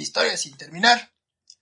[0.00, 1.12] Historia sin terminar,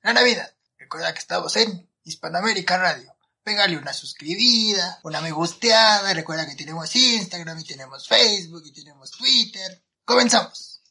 [0.02, 0.54] la Navidad.
[0.78, 3.14] Recuerda que estamos en Hispanoamérica Radio.
[3.42, 6.12] Pégale una suscribida, una me gusteada.
[6.14, 9.82] Recuerda que tenemos Instagram y tenemos Facebook y tenemos Twitter.
[10.04, 10.83] Comenzamos.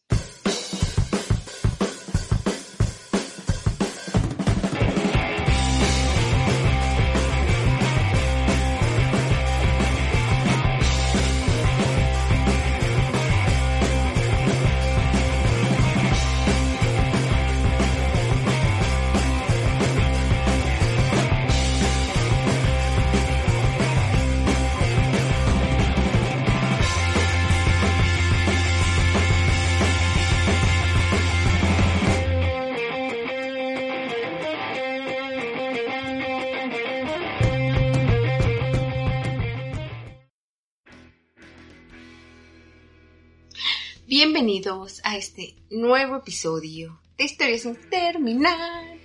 [44.45, 48.97] Bienvenidos a este nuevo episodio de Historias sin terminar.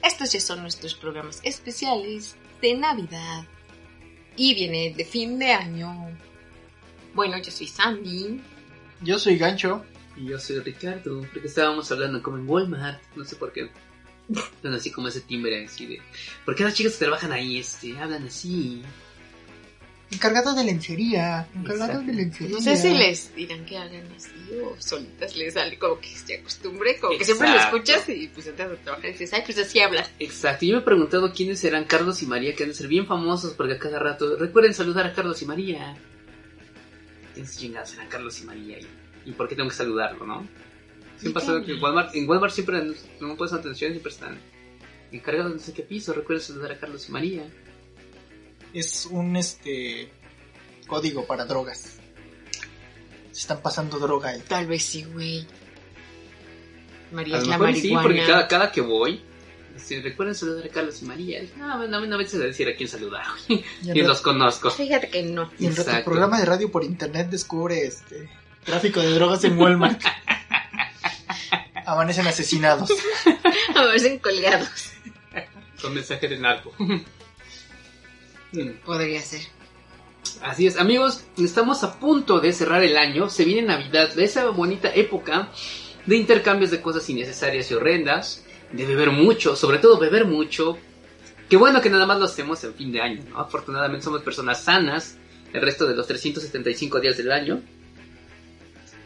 [0.00, 3.48] Estos ya son nuestros programas especiales de Navidad
[4.36, 6.16] y viene de fin de año.
[7.14, 8.40] Bueno, yo soy Sandy.
[9.00, 9.84] Yo soy Gancho.
[10.16, 13.68] Y yo soy Ricardo, porque estábamos hablando como en Walmart, no sé por qué.
[14.62, 16.00] Son así como ese timbre así de...
[16.44, 18.82] ¿Por qué las chicas que trabajan ahí este, hablan así?
[20.10, 21.46] Encargados de lencería.
[21.54, 22.56] Encargados de lencería.
[22.56, 24.30] No sé si les dirán que hagan así
[24.64, 28.46] o solitas les sale como que se acostumbre, como que siempre lo escuchas y pues
[28.48, 30.10] entras a trabajar y dices, ay, pues así hablas.
[30.18, 33.06] Exacto, yo me he preguntado quiénes serán Carlos y María, que han de ser bien
[33.06, 34.36] famosos porque a cada rato...
[34.36, 35.96] Recuerden saludar a Carlos y María.
[37.34, 38.80] ¿Quiénes chingados serán Carlos y María?
[38.80, 38.86] ¿Y,
[39.26, 40.46] y por qué tengo que saludarlo, no?
[41.18, 42.82] Siempre pasado que en Walmart, en Walmart siempre
[43.20, 44.38] no me pones atención, siempre están
[45.12, 46.14] encargados de no sé qué piso.
[46.14, 47.44] Recuerden saludar a Carlos y María.
[48.72, 50.12] Es un este
[50.86, 51.98] código para drogas.
[53.32, 54.42] Se están pasando droga ahí.
[54.48, 55.46] Tal vez sí, güey.
[57.12, 58.02] María A es la mejor sí, marihuana.
[58.02, 59.20] porque cada, cada que voy,
[59.76, 61.42] este, recuerden saludar a Carlos y María.
[61.56, 63.64] No, no, no me a decir a quién saludar, güey.
[63.82, 64.70] Y ra- los conozco.
[64.70, 65.50] Fíjate que no.
[65.58, 66.04] y en Exacto.
[66.04, 68.28] programa de radio por internet descubre este
[68.64, 70.00] tráfico de drogas en Walmart.
[71.86, 72.90] Amanecen asesinados.
[73.70, 74.92] Aparecen colgados.
[75.82, 76.72] Con mensaje de narco.
[78.84, 79.42] Podría ser.
[80.42, 83.28] Así es, amigos, estamos a punto de cerrar el año.
[83.30, 85.50] Se viene Navidad, de esa bonita época
[86.06, 90.78] de intercambios de cosas innecesarias y horrendas, de beber mucho, sobre todo beber mucho.
[91.48, 93.38] Qué bueno que nada más lo hacemos en fin de año, ¿no?
[93.38, 95.18] Afortunadamente somos personas sanas
[95.52, 97.62] el resto de los 375 días del año.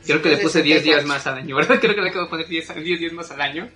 [0.06, 1.78] Creo que le puse 10 días más al año, ¿verdad?
[1.81, 3.69] Creo que le acabo de poner 10, 10 días más al año.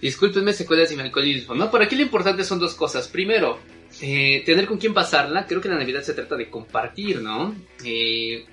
[0.00, 1.70] Discúlpenme secuelas y mi alcoholismo, ¿no?
[1.70, 3.06] Por aquí lo importante son dos cosas.
[3.06, 3.58] Primero,
[4.04, 5.46] eh, tener con quién pasarla.
[5.46, 7.54] Creo que la Navidad se trata de compartir, ¿no?
[7.84, 8.44] Eh,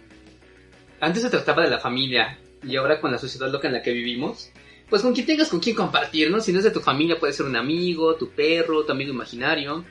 [0.99, 3.91] antes se trataba de la familia y ahora con la sociedad loca en la que
[3.91, 4.51] vivimos,
[4.89, 6.39] pues con quien tengas con quién compartir, ¿no?
[6.39, 9.85] Si no es de tu familia, puede ser un amigo, tu perro, tu amigo imaginario.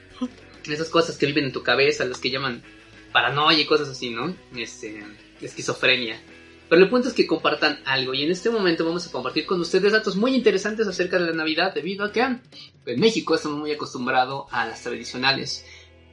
[0.64, 2.62] Esas cosas que viven en tu cabeza, las que llaman
[3.10, 4.36] paranoia y cosas así, ¿no?
[4.56, 5.02] Este,
[5.40, 6.20] esquizofrenia.
[6.69, 9.61] Pero el punto es que compartan algo y en este momento vamos a compartir con
[9.61, 12.41] ustedes datos muy interesantes acerca de la Navidad debido a que en
[13.01, 15.65] México estamos muy acostumbrados a las tradicionales,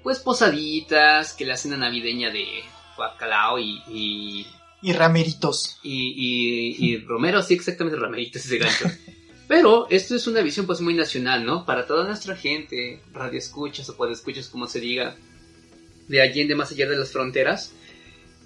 [0.02, 2.46] pues posaditas, que la cena navideña de
[2.96, 4.48] guacalao y, y,
[4.82, 5.78] Y rameritos.
[5.84, 6.14] y,
[6.80, 8.86] y- y romero, sí, exactamente romeritos ese gancho.
[9.48, 11.66] Pero esto es una visión pues muy nacional, ¿no?
[11.66, 15.16] Para toda nuestra gente, radio escuchas o escuchas como se diga,
[16.08, 17.74] de allende más allá de las fronteras.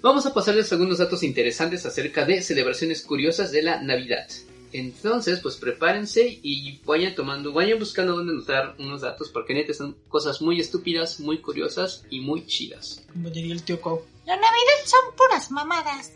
[0.02, 4.26] Vamos a pasarles algunos datos interesantes acerca de celebraciones curiosas de la Navidad.
[4.72, 9.96] Entonces, pues prepárense y vayan tomando, vayan buscando dónde notar unos datos, porque neta son
[10.08, 13.04] cosas muy estúpidas, muy curiosas y muy chidas.
[13.12, 14.00] Como diría el tío Cow.
[14.26, 16.12] La Navidad son puras mamadas.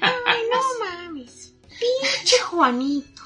[0.00, 1.52] Ay, no mames.
[1.68, 3.22] Pinche Juanito.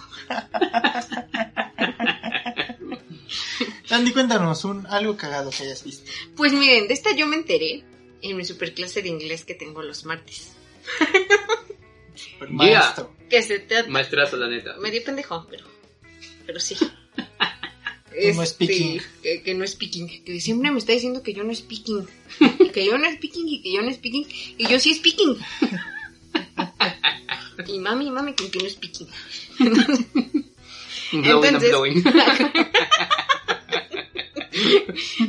[3.87, 6.11] Sandy, cuéntanos un, algo cagado que hayas visto.
[6.37, 7.85] Pues miren, de esta yo me enteré
[8.23, 10.53] en mi superclase de inglés que tengo los martes.
[12.15, 12.57] Super Yeah.
[12.57, 13.13] maestro.
[13.29, 13.89] Que se trata...
[13.91, 14.77] Maestrazo, la neta.
[14.79, 15.67] Medio pendejo, pero,
[16.47, 16.77] pero sí.
[18.17, 19.01] Que no es Este, speaking.
[19.23, 20.25] Que, que no es speaking.
[20.25, 22.07] Que siempre me está diciendo que yo no speaking.
[22.73, 24.27] que yo no speaking y que yo no speaking.
[24.57, 25.37] Y yo sí speaking.
[27.67, 29.07] y mami, mami, con que no speaking.
[31.13, 32.05] Blowing and Entonces-.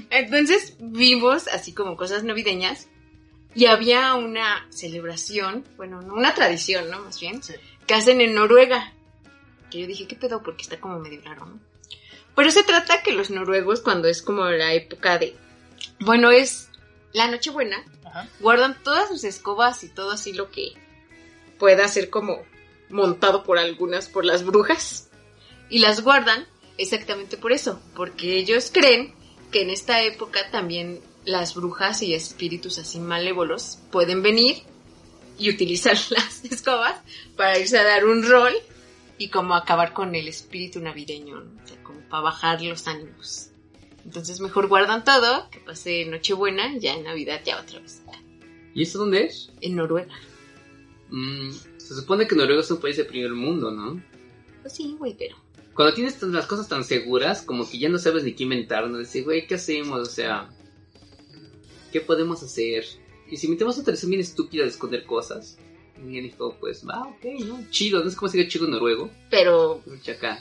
[0.09, 2.88] Entonces vimos así como cosas navideñas.
[3.55, 6.99] Y había una celebración, bueno, no, una tradición, ¿no?
[6.99, 7.53] Más bien, Sí.
[7.88, 8.94] que hacen en Noruega.
[9.71, 10.44] Que yo dije, ¿qué pedo?
[10.44, 11.59] Porque está como medio raro, ¿no?
[12.35, 15.35] Pero se trata que los noruegos, cuando es como la época de.
[15.99, 16.69] Bueno, es
[17.13, 18.29] la Nochebuena, Ajá.
[18.39, 20.73] guardan todas sus escobas y todo así lo que
[21.57, 22.44] pueda ser como
[22.89, 25.09] montado por algunas, por las brujas.
[25.69, 26.45] Y las guardan
[26.77, 29.15] exactamente por eso, porque ellos creen
[29.51, 34.57] que en esta época también las brujas y espíritus así malévolos pueden venir
[35.38, 37.01] y utilizar las escobas
[37.35, 38.53] para irse a dar un rol
[39.17, 41.63] y como acabar con el espíritu navideño, ¿no?
[41.63, 43.49] o sea, como para bajar los ánimos.
[44.05, 48.01] Entonces mejor guardan todo, que pase Nochebuena, ya en Navidad ya otra vez.
[48.73, 49.51] ¿Y esto dónde es?
[49.59, 50.13] En Noruega.
[51.09, 54.01] Mm, se supone que Noruega es un país de primer mundo, ¿no?
[54.61, 55.35] Pues sí, güey, pero...
[55.77, 58.97] Cuando tienes las cosas tan seguras, como que ya no sabes ni qué inventar, ¿no?
[58.97, 60.00] Decir, güey, ¿qué hacemos?
[60.00, 60.50] O sea,
[61.94, 62.83] ¿qué podemos hacer?
[63.29, 65.59] Y si metemos una tradición bien estúpida de esconder cosas,
[65.95, 67.63] y alguien dijo, pues, va, ok, ¿no?
[67.69, 69.12] Chido, no sé cómo se diga chido noruego.
[69.29, 70.39] Pero, Mucha acá.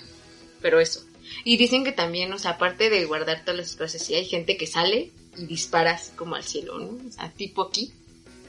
[0.63, 1.05] pero eso.
[1.45, 4.57] Y dicen que también, o sea, aparte de guardar todas las cosas, sí hay gente
[4.57, 6.99] que sale y dispara así como al cielo, ¿no?
[7.07, 7.93] O sea, tipo aquí.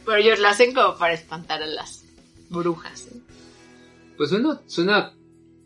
[0.05, 2.05] Pero ellos lo hacen como para espantar a las
[2.49, 3.07] brujas.
[3.07, 3.19] ¿eh?
[4.15, 5.13] Pues suena, suena,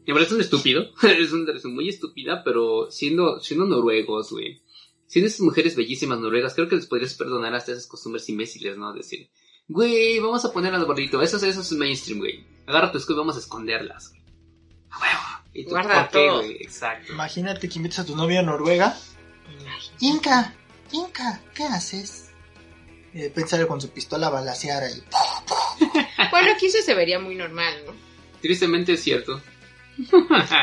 [0.08, 4.62] me parece un estúpido, es una tradición muy estúpida, pero siendo, siendo noruegos, güey,
[5.08, 8.94] siendo esas mujeres bellísimas noruegas, creo que les podrías perdonar hasta esas costumbres imbéciles, ¿no?
[8.94, 9.30] Decir,
[9.68, 13.18] güey, vamos a poner al gordito, eso, es- eso es mainstream, güey, agarra tu escudo
[13.18, 14.22] y vamos a esconderlas, güey.
[14.90, 15.22] A huevo.
[15.54, 16.38] ¿Y tú Guarda por qué, todo.
[16.44, 16.58] güey?
[16.62, 17.12] Exacto.
[17.14, 18.98] Imagínate que invitas a tu novia a Noruega.
[20.00, 20.54] Inca,
[20.92, 22.30] Inca, ¿qué haces?
[23.14, 25.04] Repente sale con su pistola a balasear ahí.
[26.32, 27.94] Bueno, aquí eso se vería muy normal, ¿no?
[28.42, 29.42] Tristemente es cierto.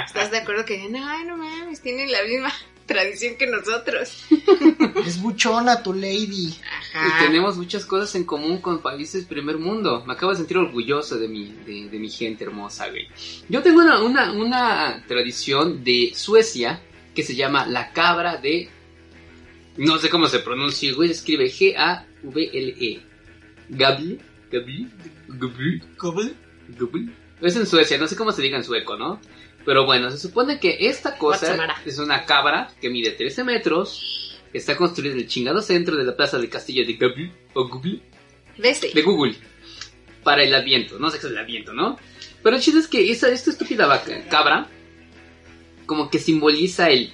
[0.06, 2.52] ¿Estás de acuerdo que no, ay, no mames, tienen la misma
[2.86, 4.24] tradición que nosotros?
[5.06, 6.48] Es buchona tu lady.
[6.48, 10.04] Y tenemos muchas cosas en común con países primer mundo.
[10.06, 13.08] Me acabo de sentir orgulloso de mi, de, de mi gente hermosa, güey.
[13.48, 16.82] Yo tengo una, una, una tradición de Suecia
[17.14, 18.68] que se llama la cabra de...
[19.76, 21.08] No sé cómo se pronuncia, güey.
[21.08, 23.00] Se escribe G-A-V-L-E.
[23.70, 24.18] Gable.
[24.50, 24.88] Gable.
[25.28, 25.82] Gable.
[25.96, 26.20] ¿Cómo?
[27.40, 29.20] Es en Suecia, no sé cómo se diga en sueco, ¿no?
[29.64, 31.82] Pero bueno, se supone que esta cosa Guatemala.
[31.84, 36.16] es una cabra que mide 13 metros, está construida en el chingado centro de la
[36.16, 38.00] plaza del castillo de Gable, o Gable,
[38.94, 39.36] De Google,
[40.24, 41.98] para el adviento, no sé qué es el adviento, ¿no?
[42.42, 44.68] Pero el chiste es que esa, esta estúpida vaca, cabra,
[45.86, 47.12] como que simboliza el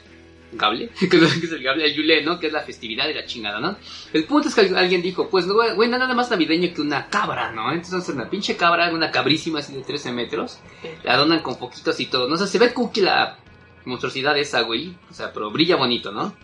[0.56, 2.38] gable, que es el gable, el yule, ¿no?
[2.38, 3.76] Que es la festividad de la chingada, ¿no?
[4.12, 7.52] El punto es que alguien dijo, pues, güey, no nada más navideño que una cabra,
[7.52, 7.72] ¿no?
[7.72, 10.60] Entonces una pinche cabra, una cabrísima así de 13 metros,
[11.02, 13.38] la donan con poquitos y todo, no sé, se ve cookie la
[13.84, 16.34] monstruosidad esa, güey, o sea, pero brilla bonito, ¿no?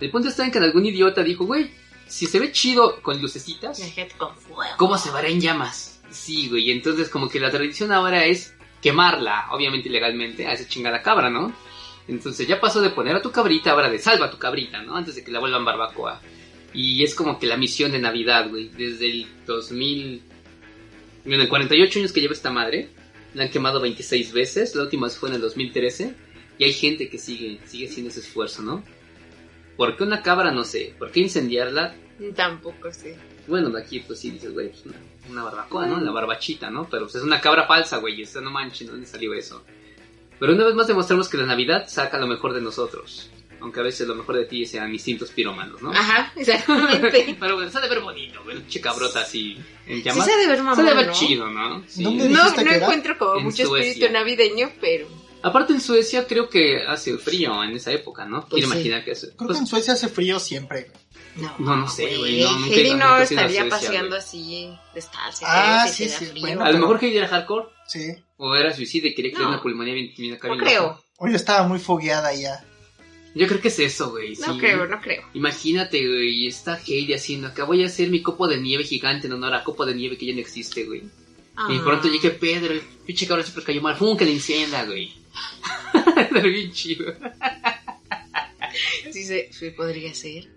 [0.00, 1.70] El punto está en que algún idiota dijo, güey,
[2.06, 3.80] si se ve chido con lucecitas,
[4.16, 4.74] con fuego.
[4.76, 6.00] ¿Cómo se verá en llamas?
[6.10, 6.70] Sí, güey.
[6.70, 11.52] Entonces, como que la tradición ahora es quemarla, obviamente ilegalmente, a esa chingada cabra, ¿no?
[12.08, 14.96] Entonces, ya pasó de poner a tu cabrita, ahora de salva a tu cabrita, ¿no?
[14.96, 16.20] Antes de que la vuelvan barbacoa.
[16.72, 18.68] Y es como que la misión de Navidad, güey.
[18.68, 20.22] Desde el 2000.
[21.24, 22.90] Bueno, en 48 años que lleva esta madre,
[23.34, 24.74] la han quemado 26 veces.
[24.74, 26.14] La última fue en el 2013.
[26.58, 28.84] Y hay gente que sigue, sigue haciendo ese esfuerzo, ¿no?
[29.76, 30.50] ¿Por qué una cabra?
[30.52, 30.94] No sé.
[30.98, 31.94] ¿Por qué incendiarla?
[32.34, 33.16] Tampoco sé.
[33.46, 34.96] Bueno, de aquí pues sí dices, güey, pues una,
[35.30, 36.00] una barbacoa, ¿no?
[36.00, 36.88] La barbachita, ¿no?
[36.88, 39.62] Pero pues es una cabra falsa, güey, o sea, no manches, ¿dónde salió eso?
[40.38, 43.30] Pero una vez más demostramos que la Navidad saca lo mejor de nosotros.
[43.60, 45.90] Aunque a veces lo mejor de ti sean instintos piromanos, ¿no?
[45.90, 47.36] Ajá, exactamente.
[47.40, 49.56] Pero bueno, se ha de ver bonito, güey, pinche cabrota así
[49.86, 50.24] en Sí llamas.
[50.26, 51.12] se ha de ver se mamón, ha de ver ¿no?
[51.12, 51.82] chido, ¿no?
[51.88, 52.02] Sí.
[52.04, 53.88] ¿Dónde No, no encuentro como En mucho Suecia.
[53.88, 55.08] espíritu navideño, pero...
[55.42, 58.40] Aparte en Suecia creo que hace frío en esa época, ¿no?
[58.42, 58.74] Pues Quiero sí.
[58.74, 59.28] imaginar que eso.
[59.36, 60.90] Creo pues, que en Suecia hace frío siempre.
[61.36, 65.44] No, No, no sé, güey, no, nunca he Heidi no estaría paseando así, de estarse.
[65.46, 66.64] Ah, sí, sí, bueno.
[66.64, 68.14] A lo mejor que ir a hardcore Sí.
[68.38, 69.48] o era suicida y quería que No.
[69.48, 71.00] una pulmonía bien, bien acá No creo, loca.
[71.18, 72.64] Hoy estaba muy fogueada ya.
[73.34, 74.34] Yo creo que es eso, güey.
[74.36, 74.58] no sí.
[74.58, 75.22] creo, no creo.
[75.34, 77.64] Imagínate, güey, está Heidi haciendo acá.
[77.64, 80.24] Voy a hacer mi copo de nieve gigante en honor a copo de nieve que
[80.26, 81.00] ya no existe, güey.
[81.02, 81.08] Y
[81.56, 81.80] Ah.
[81.84, 83.94] pronto llegué Pedro, el pinche cabrón siempre cayó mal.
[83.96, 84.16] ¡Fum!
[84.16, 85.12] Que le encienda, güey.
[86.30, 87.12] Era bien chido.
[89.12, 90.48] Sí, se, sí, podría ser.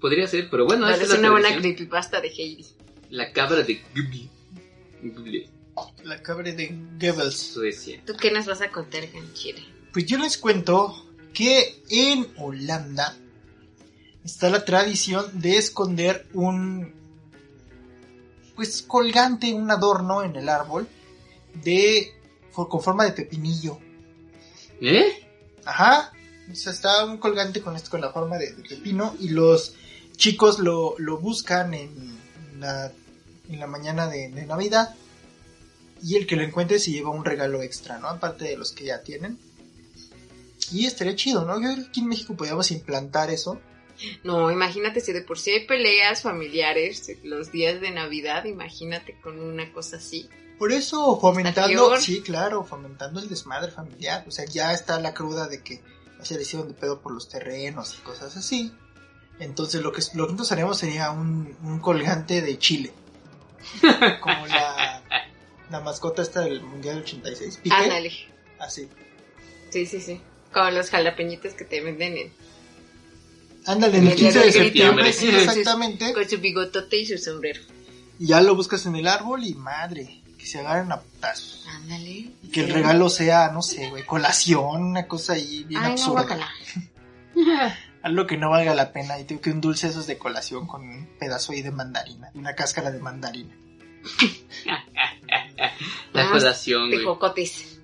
[0.00, 1.74] Podría ser, pero bueno, esa vez es la una buena tradición.
[1.74, 2.66] creepypasta de Heidi.
[3.10, 4.28] La cabra de Gubli.
[5.02, 5.48] Gubli,
[6.04, 6.68] La cabra de
[6.98, 7.36] Goebbels.
[7.36, 8.02] Suecia.
[8.04, 9.62] ¿Tú qué nos vas a contar, Ganchire?
[9.92, 13.16] Pues yo les cuento que en Holanda
[14.24, 16.92] está la tradición de esconder un
[18.54, 20.86] pues colgante, un adorno en el árbol
[21.54, 22.12] de
[22.52, 23.78] con forma de pepinillo.
[24.80, 25.26] ¿Eh?
[25.64, 26.12] Ajá.
[26.50, 29.74] O sea, está un colgante con esto con la forma de, de pepino y los
[30.16, 32.18] chicos lo, lo buscan en
[32.58, 32.92] la,
[33.48, 34.94] en la mañana de, de Navidad
[36.02, 38.08] y el que lo encuentre se lleva un regalo extra, ¿no?
[38.08, 39.38] Aparte de los que ya tienen.
[40.72, 41.54] Y estaría chido, ¿no?
[41.60, 43.60] Yo creo que aquí en México podríamos implantar eso.
[44.24, 49.38] No, imagínate si de por sí hay peleas familiares los días de Navidad, imagínate con
[49.40, 50.28] una cosa así.
[50.58, 54.24] Por eso, fomentando, sí, claro, fomentando el desmadre familiar.
[54.28, 55.80] O sea, ya está la cruda de que
[56.22, 58.72] se le hicieron de pedo por los terrenos y cosas así.
[59.38, 62.92] Entonces, lo que, lo que nosotros haríamos sería un, un colgante de Chile.
[64.20, 65.02] Como la,
[65.70, 67.58] la mascota esta del Mundial 86.
[67.62, 67.74] Piqué.
[67.74, 68.12] Ándale.
[68.58, 68.88] Así.
[69.70, 70.20] Sí, sí, sí.
[70.52, 72.32] Como los jalapeñitos que te venden en-
[73.66, 75.28] Ándale, en el El día 15 de septiembre, sí.
[75.28, 76.12] exactamente.
[76.12, 77.60] con su bigotote y su sombrero.
[78.18, 81.66] Y ya lo buscas en el árbol y madre, que se agarren a putazos.
[81.68, 82.30] Ándale.
[82.42, 86.48] Y que el regalo sea, no sé, güey, colación, una cosa ahí bien Ay, absurda.
[88.02, 89.18] Algo que no valga la pena.
[89.18, 92.54] Y tengo que un dulce esos de colación con un pedazo ahí de mandarina, una
[92.54, 93.54] cáscara de mandarina.
[96.14, 97.00] La colación, güey.
[97.00, 97.78] Tejocotes.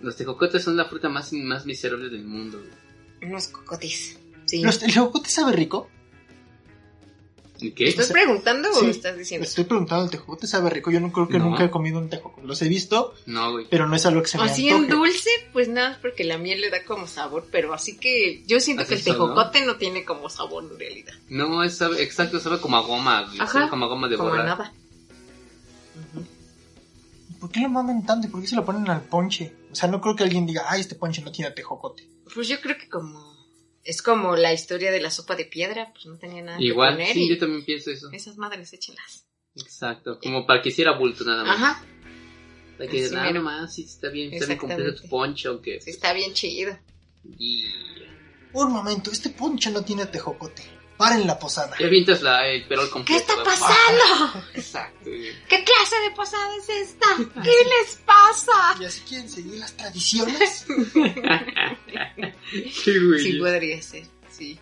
[0.00, 3.30] Los tejocotes son la fruta más, más miserable del mundo, güey.
[3.30, 4.18] Unos cocotes.
[4.46, 4.62] Sí.
[4.62, 5.90] ¿Los, ¿El tejocote sabe rico?
[7.66, 7.88] ¿Y ¿Qué?
[7.88, 8.86] ¿Estás preguntando o Sí.
[8.90, 9.46] estás diciendo?
[9.46, 10.90] Estoy preguntando, ¿el tejocote sabe rico?
[10.90, 11.46] Yo no creo que No.
[11.50, 12.46] nunca he comido un tejocote.
[12.46, 13.66] Los he visto, No, güey.
[13.70, 14.94] pero no es algo que se me Así en antoje.
[14.94, 18.82] dulce, pues nada, porque la miel le da como sabor, pero así que yo siento
[18.82, 19.76] Así que el tejocote ¿no?
[19.76, 21.14] tiene como sabor en realidad.
[21.28, 23.40] No, es sabe, exacto, sabe como a goma, güey.
[23.40, 23.52] Ajá.
[23.52, 24.46] Sabe como a goma de como a borrar.
[24.46, 24.72] nada.
[27.40, 28.26] ¿Por qué lo maman tanto?
[28.26, 29.54] ¿Y por qué se lo ponen al ponche?
[29.70, 32.08] O sea, no creo que alguien diga, ay, este ponche no tiene tejocote.
[32.34, 33.33] Pues yo creo que como...
[33.84, 37.02] Es como la historia de la sopa de piedra, pues no tenía nada Igual, que
[37.02, 38.08] poner sí, y yo también pienso eso.
[38.12, 39.26] esas madres échenlas.
[39.56, 41.56] Exacto, como para que hiciera bulto nada más.
[41.56, 41.84] Ajá,
[42.78, 43.42] Para que nada mero.
[43.42, 45.80] más, sí, está bien, está bien completo tu poncho, aunque...
[45.80, 46.76] sí está bien chido.
[47.38, 47.64] Y...
[48.52, 50.62] Un momento, este ponche no tiene tejocote.
[50.96, 51.76] Paren la posada.
[51.78, 53.20] Ya avientas la, el perol ¿Qué completo.
[53.20, 53.44] está güey.
[53.46, 54.44] pasando?
[54.54, 55.04] Exacto.
[55.04, 57.06] ¿Qué clase de posada es esta?
[57.42, 58.76] ¿Qué les pasa?
[58.80, 60.66] ¿Y así quieren seguir las tradiciones?
[62.72, 63.20] Sí, güey.
[63.20, 64.58] Sí, podría ser, sí.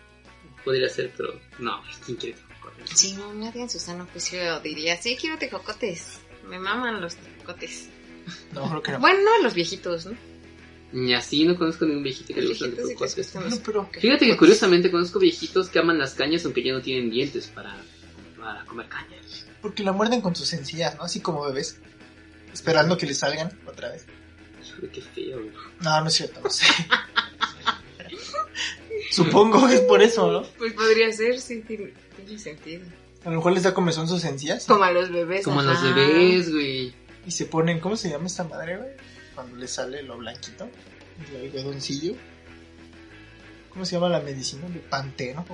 [0.63, 2.99] Podría ser, pero no, ¿quién quiere tejocotes?
[2.99, 6.19] Sí, no, nadie en su sano juicio diría, sí, quiero tejocotes.
[6.47, 7.89] Me maman los tejocotes.
[8.53, 8.99] No, creo que no.
[8.99, 10.17] Bueno, no los viejitos, ¿no?
[10.93, 12.67] Ni así, no conozco ningún viejito que le guste
[13.33, 17.09] No, pero Fíjate que curiosamente conozco viejitos que aman las cañas aunque ya no tienen
[17.09, 17.75] dientes para,
[18.39, 19.47] para comer cañas.
[19.59, 21.03] porque la muerden con sus encías, ¿no?
[21.03, 21.79] Así como bebés.
[22.53, 24.05] Esperando que le salgan otra vez.
[24.93, 25.51] Qué feo, güey.
[25.81, 26.65] No, no es cierto, no sé.
[29.11, 30.43] Supongo que es por eso, ¿no?
[30.57, 32.83] Pues podría ser, sí, tiene, tiene sentido.
[33.25, 34.65] A lo mejor les da comezón sus encías.
[34.65, 35.43] Como a los bebés.
[35.43, 36.93] Como a los bebés, güey.
[37.25, 38.89] Y se ponen, ¿cómo se llama esta madre, güey?
[39.35, 40.69] Cuando le sale lo blanquito.
[41.31, 42.15] El algodoncillo.
[43.69, 44.67] ¿Cómo se llama la medicina?
[44.69, 45.45] De panteno.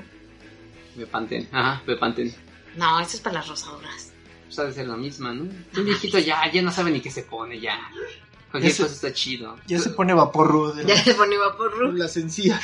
[0.96, 1.48] Bepanten.
[1.52, 2.34] Ajá, Bepanten.
[2.76, 4.12] No, eso es para las rosaduras.
[4.46, 5.44] Pues ha de ser la misma, ¿no?
[5.44, 7.80] Un viejito ya, ya no sabe ni qué se pone, ya.
[8.52, 9.58] Cualquier Eso- cosa está chido.
[9.68, 12.62] Ya se pone vaporru de Ya se pone vapor las encías.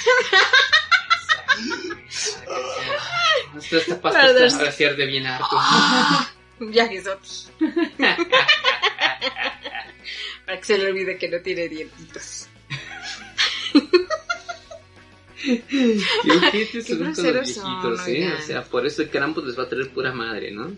[3.58, 5.58] Esta, esta pasta de bien harto.
[6.60, 7.28] Un viajezote.
[10.46, 12.48] Para que se le olvide que no tiene dientitos.
[15.46, 18.34] Qué ojetes Qué son con los son, viejitos, ¿eh?
[18.38, 20.72] O sea, por eso el Krampus les va a traer pura madre, ¿no?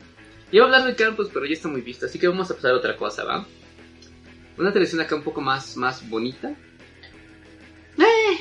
[0.51, 2.71] Iba a hablar del Krampus, pero ya está muy visto, así que vamos a pasar
[2.71, 3.45] a otra cosa, ¿va?
[4.57, 6.55] Una tradición acá un poco más, más bonita.
[7.97, 8.37] Eh,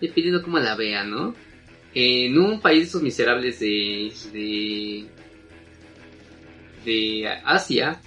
[0.00, 1.34] dependiendo cómo la vean, ¿no?
[1.94, 5.06] En un país de esos miserables de, de,
[6.84, 8.00] de Asia,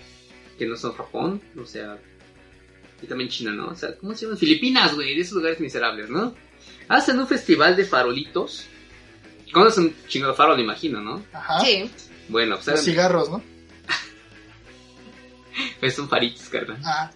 [0.58, 1.98] que no son Japón, o sea,
[3.02, 3.68] y también China, ¿no?
[3.68, 4.38] O sea, ¿cómo se llaman?
[4.38, 6.34] Filipinas, güey, de esos lugares miserables, ¿no?
[6.88, 8.66] Hacen un festival de farolitos.
[9.52, 11.24] ¿Conoces un chingo de farol, imagino, no?
[11.34, 11.60] Ajá.
[11.62, 11.90] Sí.
[12.30, 13.42] Bueno, pues Los eran- cigarros, ¿no?
[15.80, 16.78] pues son faritos, carnal.
[16.84, 17.12] Ah,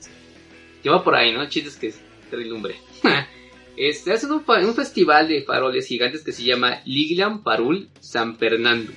[0.81, 1.47] Que va por ahí, ¿no?
[1.49, 1.93] Chistes que
[2.29, 2.79] trae lumbre.
[3.77, 8.91] este, hacen un, un festival de faroles gigantes que se llama Liglian Parul San Fernando.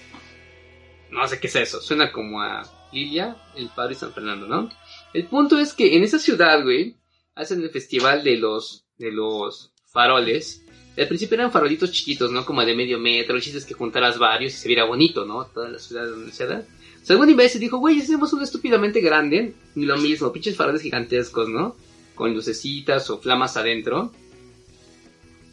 [1.10, 2.62] No sé qué es eso, suena como a
[2.92, 4.70] Lilia, el Faro y San Fernando, ¿no?
[5.14, 6.96] El punto es que en esa ciudad, güey,
[7.34, 10.64] hacen el festival de los, de los faroles.
[10.96, 12.44] Al principio eran farolitos chiquitos, ¿no?
[12.44, 15.44] Como de medio metro, el chiste es que juntaras varios y se viera bonito, ¿no?
[15.46, 16.64] Toda la ciudad donde se da.
[17.02, 19.54] O sea, algún imbécil dijo, güey, hacemos uno estúpidamente grande.
[19.74, 21.76] Y lo mismo, pinches faroles gigantescos, ¿no?
[22.14, 24.12] Con lucecitas o flamas adentro.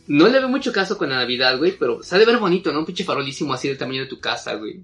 [0.07, 2.79] No le veo mucho caso con la Navidad, güey, pero de ver bonito, ¿no?
[2.79, 4.81] Un pinche farolísimo así del tamaño de tu casa, güey.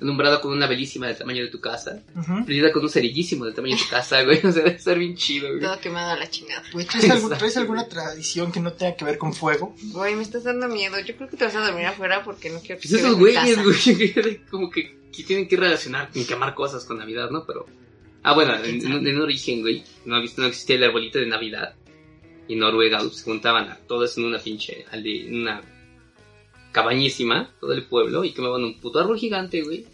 [0.00, 2.02] Alumbrado con una velísima del tamaño de tu casa.
[2.14, 2.44] ujú.
[2.44, 4.38] Prendida con un cerillísimo del tamaño de tu casa, güey.
[4.44, 5.60] O sea, debe estar bien chido, güey.
[5.60, 6.62] Todo quemado a la chingada.
[6.72, 9.74] Güey, ¿traes, algún- Exacto, traes alguna tradición que no tenga que ver con fuego?
[9.92, 10.98] Güey, me estás dando miedo.
[11.00, 13.62] Yo creo que te vas a dormir afuera porque no quiero que Pues esos güeyes,
[13.64, 17.44] güey, como que, que tienen que relacionar y quemar cosas con Navidad, ¿no?
[17.46, 17.66] Pero.
[18.22, 21.26] Ah, bueno, en, en- en origen, güey, no, ha visto- no existía el arbolito de
[21.26, 21.74] Navidad.
[22.46, 25.60] Y Noruega pues, se juntaban a todos en una pinche, alde- en una
[26.72, 29.86] cabañísima, todo el pueblo, y quemaban un puto árbol gigante, güey.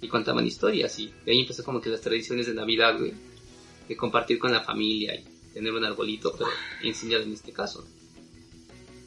[0.00, 3.12] Y contaban historias, y de ahí empezó como que las tradiciones de Navidad, güey.
[3.88, 6.50] de compartir con la familia y tener un arbolito, pero
[6.82, 7.84] incendiado en este caso.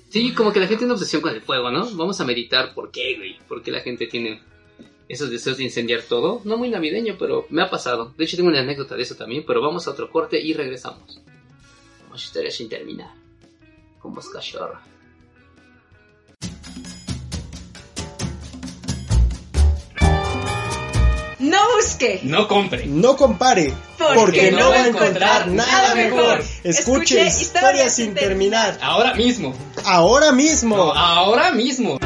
[0.09, 1.89] Sí, como que la gente tiene obsesión con el fuego, ¿no?
[1.91, 3.37] Vamos a meditar por qué, güey.
[3.47, 4.41] ¿Por qué la gente tiene
[5.09, 6.41] esos deseos de incendiar todo?
[6.45, 8.13] No muy navideño, pero me ha pasado.
[8.17, 11.19] De hecho, tengo una anécdota de eso también, pero vamos a otro corte y regresamos.
[12.03, 13.11] Vamos a historia sin terminar.
[13.99, 14.81] Con voz cachorra.
[21.95, 22.21] Busque.
[22.23, 22.85] No compre.
[22.87, 26.43] No compare, Porque porque, no no va a encontrar nada mejor.
[26.63, 28.77] Escuche historias sin terminar.
[28.81, 29.53] Ahora mismo.
[29.85, 30.93] Ahora mismo.
[30.93, 31.97] ahora mismo.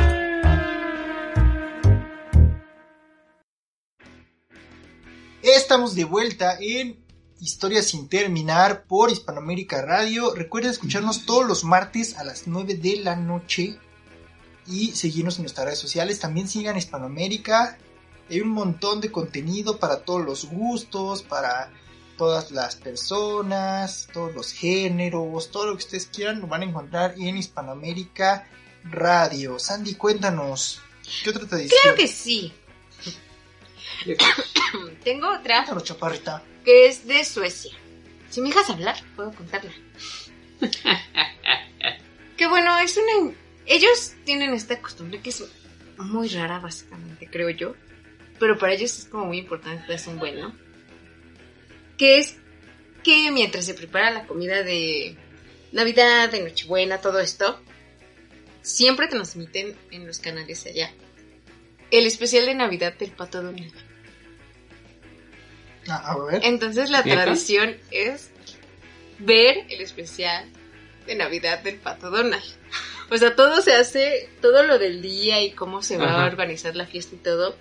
[5.42, 6.98] Estamos de vuelta en
[7.42, 10.36] Historias sin terminar por Hispanoamérica Radio.
[10.36, 13.80] Recuerden escucharnos todos los martes a las 9 de la noche
[14.68, 16.20] y seguirnos en nuestras redes sociales.
[16.20, 17.78] También sigan Hispanoamérica.
[18.30, 21.72] Hay un montón de contenido para todos los gustos, para
[22.18, 27.16] todas las personas, todos los géneros, todo lo que ustedes quieran lo van a encontrar
[27.18, 28.48] en Hispanoamérica
[28.84, 29.58] Radio.
[29.58, 30.82] Sandy, cuéntanos,
[31.24, 31.80] ¿qué otra tradición?
[31.82, 32.54] Creo que sí.
[35.04, 36.44] Tengo otra Cuéntanos, chaparrita.
[36.64, 37.72] que es de Suecia.
[38.30, 39.72] Si me dejas hablar, puedo contarla.
[42.38, 43.34] que bueno, es una...
[43.66, 45.44] Ellos tienen esta costumbre que es
[45.98, 47.76] muy rara, básicamente, creo yo.
[48.40, 50.56] Pero para ellos es como muy importante, es un buen, ¿no?
[51.98, 52.38] Que es
[53.04, 55.18] que mientras se prepara la comida de
[55.72, 57.62] Navidad, de Nochebuena, todo esto,
[58.62, 60.92] siempre transmiten en los canales allá
[61.92, 63.74] el especial de Navidad del Pato Donald.
[65.88, 66.42] Ah, a ver.
[66.44, 68.30] Entonces la tradición es
[69.18, 70.48] ver el especial
[71.08, 72.44] de Navidad del Pato Donald.
[73.10, 76.24] O sea, todo se hace, todo lo del día y cómo se va Ajá.
[76.24, 77.56] a organizar la fiesta y todo,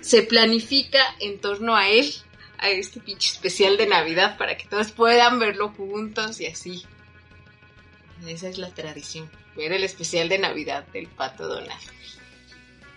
[0.00, 2.12] se planifica en torno a él,
[2.58, 6.84] a este pinche especial de Navidad para que todos puedan verlo juntos y así.
[8.26, 11.80] Esa es la tradición, ver el especial de Navidad del Pato Donald.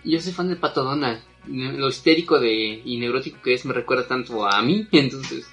[0.04, 1.22] Yo soy fan del Pato Donald.
[1.46, 5.46] Lo histérico de, y neurótico que es me recuerda tanto a mí, entonces.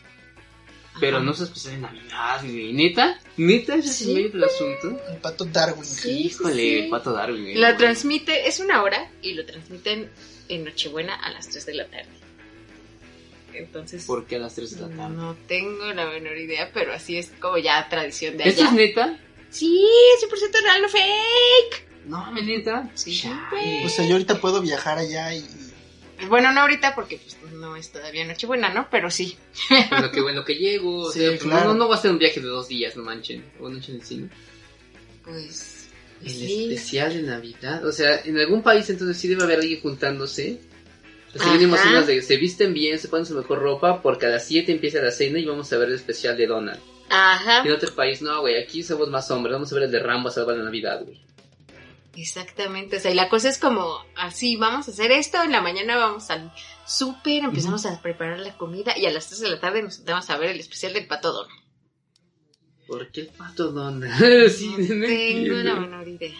[0.99, 1.25] Pero Ajá.
[1.25, 2.73] no se especial de Navidad, güey.
[2.73, 3.17] ¿Neta?
[3.37, 3.75] ¿Neta?
[3.75, 5.01] ¿Ese es Sí, el medio del asunto?
[5.09, 5.85] El pato Darwin.
[5.85, 6.87] Sí, Híjole, sí.
[6.91, 7.43] Pato Darwin.
[7.43, 7.55] güey.
[7.55, 10.11] La transmite, es una hora y lo transmiten
[10.53, 12.09] en Nochebuena a las 3 de la tarde.
[13.53, 15.15] Entonces, ¿Por qué a las 3 de la tarde?
[15.15, 18.69] no tengo la menor idea, pero así es como ya tradición de ¿Esto allá.
[18.71, 19.19] es neta?
[19.49, 19.85] Sí,
[20.25, 21.87] 100% real, no fake.
[22.05, 22.89] No, neta.
[22.95, 23.21] Sí.
[23.83, 25.39] O sea, yo ahorita puedo viajar allá y...
[25.39, 28.87] y- Bueno, no ahorita porque pues, no es todavía Nochebuena, ¿no?
[28.89, 29.37] Pero sí.
[29.69, 31.07] En lo que, en lo que llego.
[31.07, 31.69] o Sí, sea, pues, claro.
[31.69, 33.43] no, no va a ser un viaje de dos días, no manchen.
[33.59, 34.29] O no manchen el cine.
[35.25, 35.80] Pues.
[36.23, 36.73] El sí.
[36.73, 37.85] especial de Navidad.
[37.85, 40.61] O sea, en algún país entonces sí debe haber alguien juntándose.
[41.33, 44.45] Así venimos unas de se visten bien, se ponen su mejor ropa, porque a las
[44.45, 46.79] 7 empieza la cena y vamos a ver el especial de Donald.
[47.09, 47.63] Ajá.
[47.63, 50.29] En otro país, no, güey, aquí somos más hombres, vamos a ver el de Rambo
[50.29, 51.21] a salvar la Navidad, güey.
[52.15, 52.97] Exactamente.
[52.97, 55.41] O sea, y la cosa es como así: vamos a hacer esto.
[55.43, 56.51] En la mañana vamos al
[56.85, 60.29] súper, empezamos a preparar la comida y a las 3 de la tarde nos sentamos
[60.29, 61.60] a ver el especial del pato Donald.
[62.91, 64.49] ¿Por qué el pato Donald?
[64.49, 65.63] sí, no no tengo entiendo.
[65.63, 66.35] la menor idea.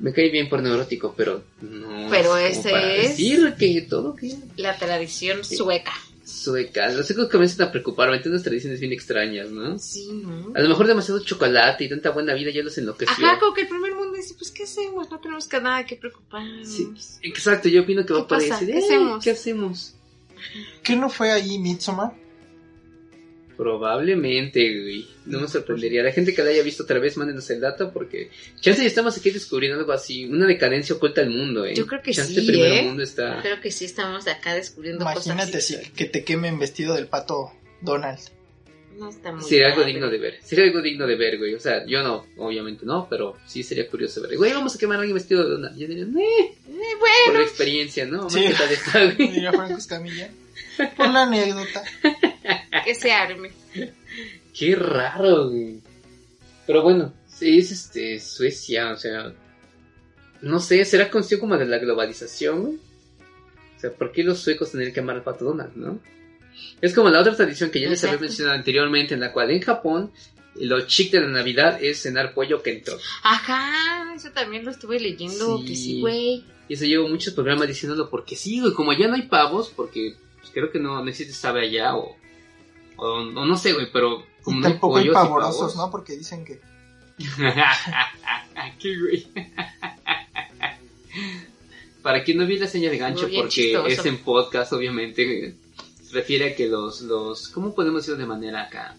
[0.00, 2.08] Me cae bien por neurótico, pero no.
[2.10, 5.92] Pero es ese como para es- decir que todo que La tradición sueca.
[6.24, 6.90] sueca.
[6.92, 9.78] Los suecos comienzan a preocuparme, tienen unas tradiciones bien extrañas, ¿no?
[9.78, 10.52] Sí, ¿no?
[10.54, 13.24] A lo mejor demasiado chocolate y tanta buena vida ya los enloqueció.
[13.26, 15.08] Ajá, como que el primer mundo dice, pues, ¿qué hacemos?
[15.10, 16.68] No tenemos que nada que preocuparnos.
[16.68, 16.88] Sí,
[17.22, 18.56] exacto, yo opino que va ¿Qué por pasa?
[18.56, 18.66] ese.
[18.66, 19.94] ¿Qué de, "Eh, hacemos?" ¿Qué hacemos?
[20.82, 22.12] ¿Qué no fue ahí Midsommar?
[23.62, 25.06] Probablemente, güey.
[25.26, 26.02] No me sorprendería.
[26.02, 28.28] La gente que la haya visto otra vez, mándenos el dato porque
[28.60, 30.24] chance ya estamos aquí descubriendo algo así.
[30.24, 31.74] Una decadencia oculta del mundo, eh.
[31.74, 32.82] Yo creo que chance sí, el primer ¿eh?
[32.82, 33.40] mundo está.
[33.40, 35.64] Creo que sí estamos acá descubriendo Imagínate cosas.
[35.64, 38.18] si que te quemen vestido del pato Donald.
[38.98, 40.38] No está muy Sería algo digno de ver.
[40.42, 41.54] Sería algo digno de ver, güey.
[41.54, 44.36] O sea, yo no, obviamente no, pero sí sería curioso ver.
[44.36, 45.78] Güey, vamos a quemar a alguien vestido de Donald.
[45.78, 48.28] Yo diría, eh, Eh, por bueno, la experiencia, ¿no?
[48.28, 48.40] Sí.
[48.40, 49.28] ¿Qué tal está, güey?
[49.32, 50.30] Diría Franco Escamilla.
[50.96, 51.82] Por la anécdota.
[52.84, 53.50] que se arme.
[54.56, 55.80] Qué raro, güey.
[56.66, 59.32] Pero bueno, sí, es este, Suecia, o sea.
[60.40, 62.74] No sé, será cuestión como de la globalización, güey.
[63.76, 66.00] O sea, ¿por qué los suecos tendrían que amar al pato Donald, no?
[66.80, 69.60] Es como la otra tradición que ya les había mencionado anteriormente, en la cual en
[69.60, 70.12] Japón
[70.56, 72.98] lo chic de la Navidad es cenar pollo kento.
[73.22, 75.58] Ajá, eso también lo estuve leyendo.
[75.58, 75.64] Sí.
[75.64, 76.44] Que sí, güey.
[76.68, 80.14] Y eso llevo muchos programas diciéndolo porque sí, güey, como ya no hay pavos, porque
[80.52, 82.16] creo que no, no existe sabe allá o,
[82.96, 85.76] o, o no sé, güey, pero como Y no hay tampoco hay pavorosos.
[85.76, 85.90] ¿no?
[85.90, 86.60] Porque dicen que...
[88.78, 89.26] ¿Qué güey?
[92.02, 93.86] Para quien no vio la seña de gancho, porque chistoso.
[93.86, 95.54] es en podcast, obviamente.
[96.10, 98.96] refiere a que los, los, ¿cómo podemos decirlo de manera acá?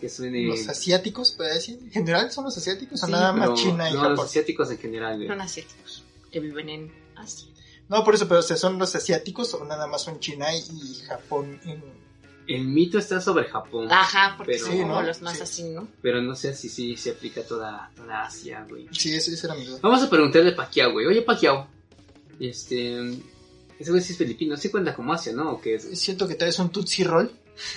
[0.00, 0.42] Que suene...
[0.42, 1.78] Los asiáticos, puede decir.
[1.80, 4.16] En general son los asiáticos o Sí, nada más China y no, Japón.
[4.16, 5.28] los asiáticos en general, güey.
[5.28, 7.48] Son asiáticos que viven en Asia.
[7.88, 10.94] No, por eso, pero o sea, son los asiáticos o nada más son China y
[11.06, 11.60] Japón.
[11.64, 11.82] en-
[12.48, 15.02] El mito está sobre Japón, Ajá, porque Pero- son como ¿no?
[15.02, 15.42] los más Sí.
[15.42, 15.88] así, ¿no?
[16.00, 18.86] pero no sé si sí se aplica a toda, toda Asia, güey.
[18.92, 19.80] Sí, ese, ese era mi duda.
[19.82, 21.06] Vamos a preguntarle a Pacquiao, güey.
[21.06, 21.66] Oye, Pacquiao,
[22.38, 23.00] este...
[23.80, 25.50] Ese güey sí es filipino, sí cuenta como Asia, ¿no?
[25.54, 25.98] ¿O qué es?
[26.00, 27.30] Cierto que traes un Tootsie Roll.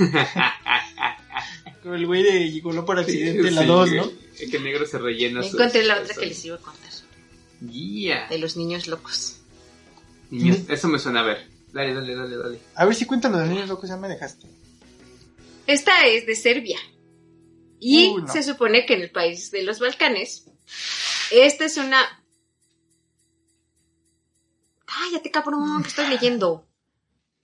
[1.84, 4.02] Como el güey de Gigolo por accidente, la Sí, 2, güey.
[4.02, 4.12] ¿no?
[4.38, 5.56] Que el negro se rellena su...
[5.58, 6.89] Encontré la otra su- que les iba a contar.
[7.69, 8.28] Yeah.
[8.30, 9.38] De los niños locos.
[10.30, 11.48] Niños, eso me suena a ver.
[11.74, 12.60] Dale, dale, dale, dale.
[12.76, 14.48] A ver si cuentan los niños locos, ya me dejaste.
[15.68, 16.80] Esta es de Serbia.
[17.80, 18.28] Y no.
[18.28, 20.46] se supone que en el país de los Balcanes,
[21.32, 22.24] esta es una...
[24.86, 26.68] Cállate, cabrón, que estoy leyendo.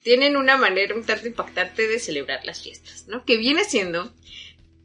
[0.01, 3.25] Tienen una manera un tanto impactante de celebrar las fiestas, ¿no?
[3.25, 4.11] Que viene siendo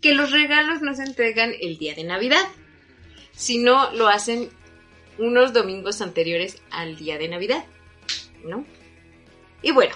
[0.01, 2.47] que los regalos no se entregan el día de Navidad,
[3.33, 4.51] sino lo hacen
[5.19, 7.65] unos domingos anteriores al día de Navidad,
[8.45, 8.65] ¿no?
[9.63, 9.95] Y bueno,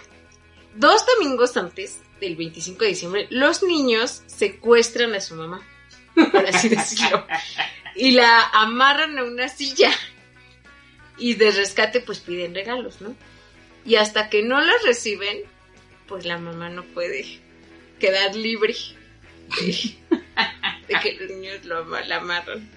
[0.74, 5.66] dos domingos antes del 25 de diciembre, los niños secuestran a su mamá,
[6.14, 7.26] por así decirlo,
[7.96, 9.90] y la amarran a una silla.
[11.16, 13.14] Y de rescate, pues piden regalos, ¿no?
[13.84, 15.42] Y hasta que no los reciben,
[16.08, 17.40] pues la mamá no puede
[18.00, 18.74] quedar libre
[19.60, 19.96] de,
[20.88, 22.68] de que los niños lo la amarran.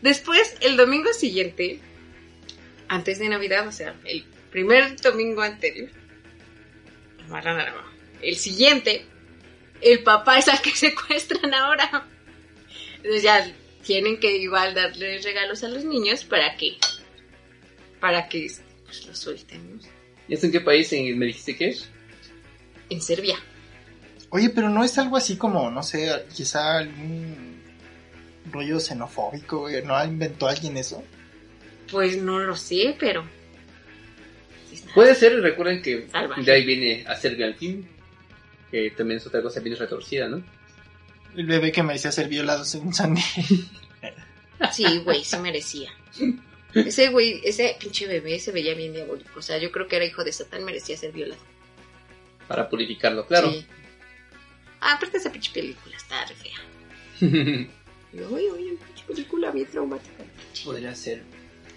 [0.00, 1.80] Después, el domingo siguiente,
[2.88, 4.24] antes de Navidad, o sea, el
[4.58, 5.88] primer domingo anterior,
[7.26, 7.92] amarran a la mamá.
[8.20, 9.04] El siguiente,
[9.80, 12.06] el papá es al que secuestran ahora.
[12.96, 13.48] Entonces ya
[13.84, 16.76] tienen que igual darle regalos a los niños para que,
[18.00, 18.50] para que
[18.84, 19.80] pues, los suelten, ¿no?
[20.28, 21.88] ¿Y esto en qué país en- me dijiste que es?
[22.90, 23.38] En Serbia.
[24.30, 27.62] Oye, pero no es algo así como, no sé, quizá algún
[28.50, 29.68] rollo xenofóbico.
[29.84, 31.02] ¿No inventó alguien eso?
[31.90, 33.24] Pues no lo sé, pero...
[34.88, 34.94] sí.
[34.94, 36.42] Puede ser, recuerden que Salvaje.
[36.42, 37.84] de ahí viene a Serbian Team,
[38.70, 40.42] que también es otra cosa bien retorcida, ¿no?
[41.36, 43.22] El bebé que merecía ser violado según Sandy.
[44.72, 45.88] Sí, güey, se merecía.
[46.74, 49.38] Ese güey, ese pinche bebé se veía bien diabólico.
[49.38, 51.40] O sea, yo creo que era hijo de Satán, merecía ser violado.
[52.48, 53.52] Para purificarlo, claro.
[53.52, 53.64] Sí.
[54.80, 56.58] Ah, aparte esa pinche película está re fea.
[58.12, 60.24] Yo, oye, oye, pinche película bien traumática.
[60.64, 61.22] Podría ser.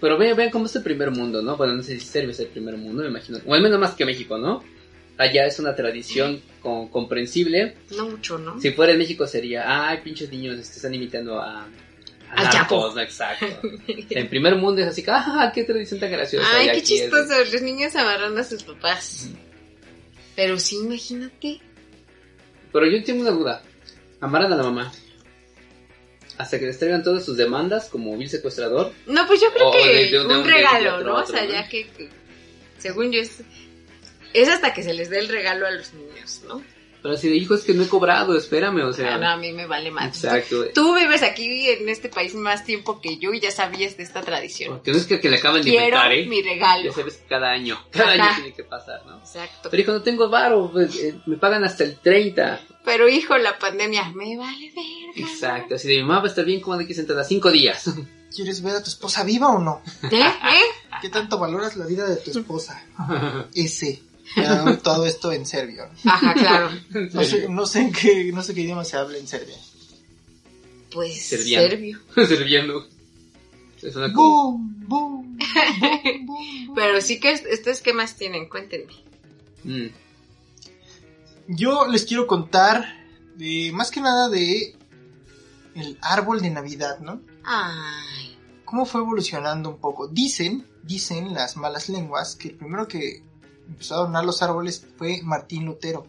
[0.02, 1.56] Pero vean, vean cómo es el primer mundo, ¿no?
[1.56, 3.38] Bueno, no sé si Serbia es el primer mundo, me imagino.
[3.46, 4.62] O al menos más que México, ¿no?
[5.16, 7.76] Allá es una tradición con- comprensible.
[7.96, 8.60] No mucho, ¿no?
[8.60, 11.66] Si fuera en México sería, ay, pinches niños, están imitando a...
[12.30, 12.96] a narcos".
[12.98, 13.46] Exacto.
[14.10, 16.46] En primer mundo es así, que, ah, qué tradición tan graciosa.
[16.52, 19.30] Ay, qué es chistoso, los niños amarrando a sus papás.
[20.34, 21.60] Pero sí, imagínate.
[22.72, 23.62] Pero yo tengo una duda.
[24.20, 24.92] Amarran a la mamá.
[26.38, 28.92] Hasta que les traigan todas sus demandas como vil secuestrador.
[29.06, 31.14] No, pues yo creo O que de- de- de un regalo, otro, ¿no?
[31.18, 31.52] otro, o sea, ¿no?
[31.52, 32.08] ya que, que-
[32.78, 33.42] según yo es,
[34.32, 36.62] es hasta que se les dé el regalo a los niños, ¿no?
[37.02, 39.16] Pero así de hijo, es que no he cobrado, espérame, o sea.
[39.16, 40.06] Ah, no, a mí me vale más.
[40.22, 40.66] Exacto.
[40.72, 44.20] Tú vives aquí en este país más tiempo que yo y ya sabías de esta
[44.22, 44.74] tradición.
[44.76, 46.26] Porque no es que, que le acaban de inventar, ¿eh?
[46.26, 46.92] mi Ya regalo.
[46.92, 47.76] sabes que cada año.
[47.90, 48.24] Cada Ajá.
[48.26, 49.18] año tiene que pasar, ¿no?
[49.18, 49.68] Exacto.
[49.68, 52.60] Pero hijo, no tengo varo, pues, eh, me pagan hasta el 30.
[52.84, 55.12] Pero hijo, la pandemia me vale verga.
[55.32, 57.84] Exacto, así de mi mamá va a estar bien como de aquí sentada cinco días.
[58.34, 59.82] ¿Quieres ver a tu esposa viva o no?
[60.10, 60.18] ¿Eh?
[60.20, 60.98] ¿Eh?
[61.02, 62.82] ¿Qué tanto valoras la vida de tu esposa?
[63.54, 64.02] Ese.
[64.82, 65.84] Todo esto en serbio.
[66.04, 66.70] Ajá, claro.
[67.12, 69.56] No sé, no sé en qué, no sé qué idioma se habla en Serbia.
[70.90, 71.68] Pues Serbiano.
[71.68, 72.00] serbio.
[73.94, 74.52] Una como...
[74.52, 76.74] Boom, boom, boom, boom.
[76.74, 78.92] Pero sí que es- estos qué más tienen, cuéntenme.
[79.64, 79.86] Mm.
[81.48, 82.84] Yo les quiero contar
[83.36, 84.76] de más que nada de
[85.74, 87.20] el árbol de Navidad, ¿no?
[87.44, 88.36] Ay.
[88.64, 90.08] cómo fue evolucionando un poco.
[90.08, 93.22] Dicen, dicen las malas lenguas que el primero que
[93.68, 96.06] empezó a adornar los árboles fue Martín Lutero.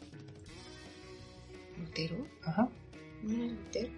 [1.80, 2.28] ¿Lutero?
[2.44, 2.70] Ajá.
[3.24, 3.90] ¿No era Lutero?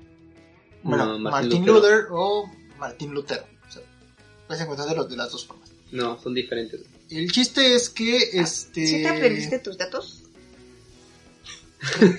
[0.84, 1.96] Bueno, No, Martín Martín, Lutero.
[1.98, 3.44] Luther o Martín Lutero.
[3.68, 3.82] O sea,
[4.48, 5.70] puedes encontrar de, los, de las dos formas.
[5.92, 6.82] No, son diferentes.
[7.10, 10.24] El chiste es que este ¿Sí te aprendiste tus datos?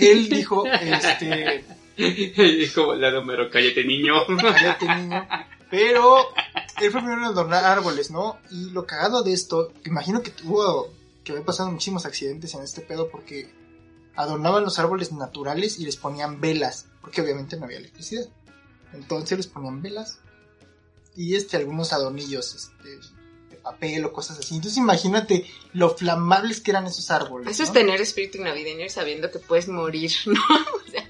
[0.00, 1.64] Él dijo, este,
[2.74, 4.14] como la de Homero, cállate niño.
[4.40, 5.26] cállate niño,
[5.70, 6.18] pero
[6.80, 8.38] él fue el primero en adornar árboles, ¿no?
[8.50, 10.92] Y lo cagado de esto, imagino que tuvo,
[11.24, 13.50] que había pasado muchísimos accidentes en este pedo porque
[14.14, 18.26] adornaban los árboles naturales y les ponían velas, porque obviamente no había electricidad.
[18.92, 20.20] Entonces les ponían velas
[21.16, 22.98] y este algunos adornillos este,
[23.66, 24.54] papel o cosas así.
[24.54, 27.48] Entonces imagínate lo flamables que eran esos árboles.
[27.50, 30.40] Eso es tener espíritu navideño y sabiendo que puedes morir, ¿no?
[30.40, 31.04] O sea,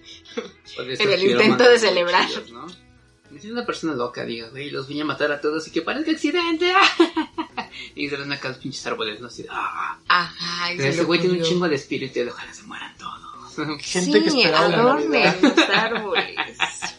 [1.05, 2.27] En el intento de celebrar.
[2.29, 2.67] chidos, ¿no?
[3.39, 6.11] Si una persona loca diga, güey, los voy a matar a todos y que parezca
[6.13, 6.73] accidente.
[7.95, 9.27] y se ven acá los pinches árboles, ¿no?
[9.27, 12.55] Así, ah, Ajá, y pero se ese güey tiene un chingo de espíritu y ojalá
[12.55, 13.17] se mueran todos.
[13.81, 15.37] Gente que sí, esperaba adornen Navidad.
[15.43, 16.37] los árboles.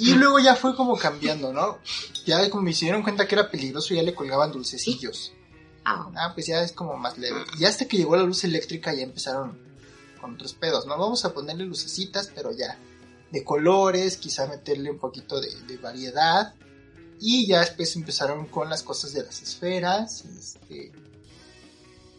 [0.00, 1.78] Y luego ya fue como cambiando, ¿no?
[2.26, 5.32] Ya como se dieron cuenta que era peligroso, ya le colgaban dulcecillos.
[5.84, 7.44] Ah, Ah, pues ya es como más leve.
[7.58, 9.58] Y hasta que llegó la luz eléctrica ya empezaron
[10.20, 10.96] con otros pedos, ¿no?
[10.96, 12.78] Vamos a ponerle lucecitas, pero ya
[13.30, 16.54] de colores, quizá meterle un poquito de, de variedad.
[17.20, 20.92] Y ya después empezaron con las cosas de las esferas, este,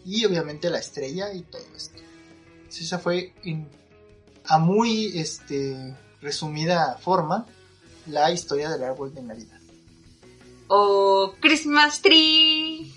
[0.05, 1.99] y obviamente la estrella y todo esto.
[2.57, 3.69] Entonces, esa fue en-
[4.45, 7.45] a muy este, resumida forma
[8.07, 9.59] la historia del árbol de Navidad.
[10.67, 12.91] O Christmas Tree.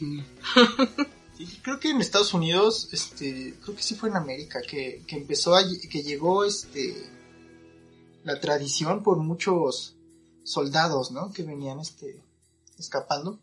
[1.37, 5.15] Sí, creo que en Estados Unidos, este, creo que sí fue en América, que, que
[5.15, 6.97] empezó a, que llegó este,
[8.25, 9.95] la tradición por muchos
[10.43, 11.31] soldados, ¿no?
[11.33, 12.21] Que venían, este,
[12.77, 13.39] escapando.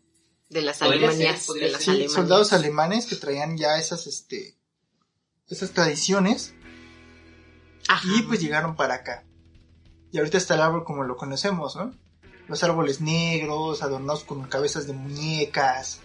[0.50, 1.46] De las Alemanías.
[1.46, 1.82] de las.
[1.82, 4.54] Sí, soldados alemanes que traían ya esas, este,
[5.48, 6.52] esas tradiciones
[7.88, 8.06] Ajá.
[8.14, 9.25] y pues llegaron para acá.
[10.12, 11.94] Y ahorita está el árbol como lo conocemos, ¿no?
[12.48, 16.00] Los árboles negros, adornados con cabezas de muñecas.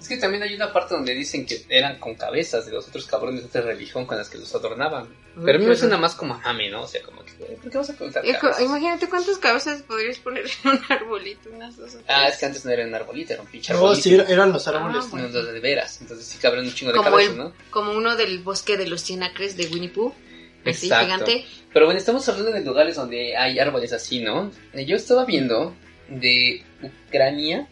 [0.00, 3.06] Es que también hay una parte donde dicen que eran con cabezas de los otros
[3.06, 5.08] cabrones de otra religión con las que los adornaban.
[5.44, 6.82] Pero a mí me suena más como a mame, ¿no?
[6.82, 8.60] O sea, como que, ¿por qué vas a contar cabezas?
[8.60, 12.04] Imagínate cuántas cabezas podrías poner en un arbolito, unas dos o tres.
[12.08, 14.02] Ah, es que antes no era un arbolito, era un pinche No, arbolito.
[14.02, 15.04] sí, er- eran los árboles.
[15.04, 16.00] Ah, No, no, de veras.
[16.00, 17.52] Entonces sí cabrón un chingo de Como cabezas, el- ¿no?
[17.70, 20.12] Como uno del bosque de los cien acres de Winnie Pooh.
[20.70, 21.06] Así, Exacto.
[21.26, 21.44] gigante.
[21.72, 24.50] Pero bueno, estamos hablando de lugares donde hay árboles así, ¿no?
[24.72, 25.74] Eh, Yo estaba viendo
[26.08, 27.66] de Ucrania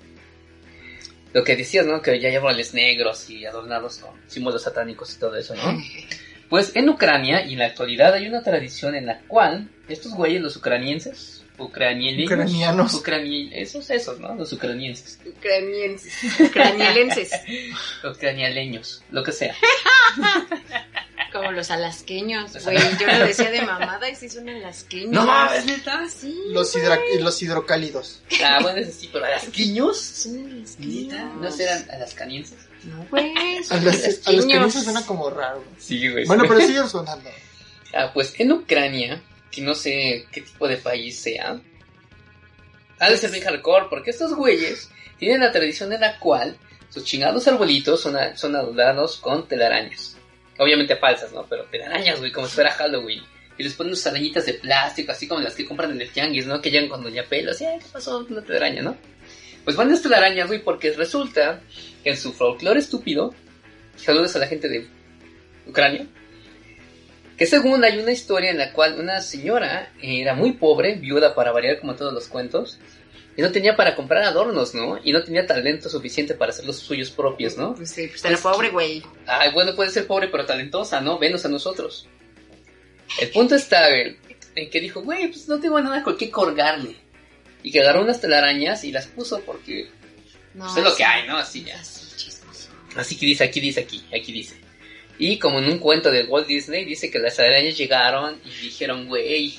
[1.32, 2.00] lo que decías, ¿no?
[2.00, 5.62] Que ya hay árboles negros y adornados con símbolos satánicos y todo eso, ¿no?
[6.48, 10.40] Pues en Ucrania y en la actualidad hay una tradición en la cual estos güeyes,
[10.40, 12.94] los ucranienses, ucranianos, Ucranianos.
[12.94, 14.32] ucrani- esos, esos, ¿no?
[14.36, 16.12] Los ucranienses, Ucranienses.
[16.40, 17.32] Ucranielenses.
[18.04, 19.56] ucranialeños, lo que sea.
[21.32, 22.76] Como los alasqueños, güey.
[22.98, 25.10] Yo lo decía de mamada y sí son alasqueños.
[25.12, 26.08] No mames, neta.
[26.08, 26.34] Sí.
[26.48, 28.22] Los, hidra- los hidrocálidos.
[28.44, 29.98] Ah, bueno, ese sí, pero alasquiños.
[29.98, 31.12] Son alasqueños.
[31.12, 31.24] ¿Neta?
[31.40, 32.58] ¿No serán alascanienses?
[32.84, 33.32] No, güey.
[33.36, 34.72] A Son los, a los que no alasqueños.
[34.72, 35.64] se suena como raro.
[35.78, 36.24] Sí, güey.
[36.26, 37.28] Bueno, pero sigue sonando.
[37.94, 41.60] Ah, pues en Ucrania, que no sé qué tipo de país sea,
[42.98, 46.56] ha de ser bien hardcore, porque estos güeyes tienen la tradición en la cual
[46.90, 50.15] sus chingados arbolitos son, a- son adornados con telarañas.
[50.58, 51.46] Obviamente falsas, ¿no?
[51.46, 53.22] Pero telarañas, güey, como si fuera Halloween.
[53.58, 56.46] Y les ponen unas arañitas de plástico, así como las que compran en el tianguis,
[56.46, 56.60] ¿no?
[56.60, 58.26] Que llegan con Doña Pelo, así, "Ay, ¿qué pasó?
[58.28, 58.96] Una telaraña, ¿no?
[59.64, 61.60] Pues van las telarañas, güey, porque resulta
[62.04, 63.34] que en su folclore estúpido,
[63.96, 64.86] saludos a la gente de
[65.66, 66.06] Ucrania,
[67.36, 71.52] que según hay una historia en la cual una señora era muy pobre, viuda para
[71.52, 72.78] variar como todos los cuentos,
[73.36, 74.98] y no tenía para comprar adornos, ¿no?
[75.04, 77.74] Y no tenía talento suficiente para hacer los suyos propios, ¿no?
[77.74, 79.02] Pues sí, pues era pobre, güey.
[79.26, 81.18] Ay, bueno, puede ser pobre pero talentosa, ¿no?
[81.18, 82.08] Venos a nosotros.
[83.20, 86.96] El punto está en que dijo, güey, pues no tengo nada con qué colgarle.
[87.62, 89.90] Y que agarró unas telarañas y las puso porque
[90.54, 91.36] No, pues, es lo que hay, ¿no?
[91.36, 91.78] Así ya.
[92.96, 94.56] Así que dice, aquí dice, aquí, aquí dice.
[95.18, 99.08] Y como en un cuento de Walt Disney, dice que las arañas llegaron y dijeron,
[99.08, 99.58] güey,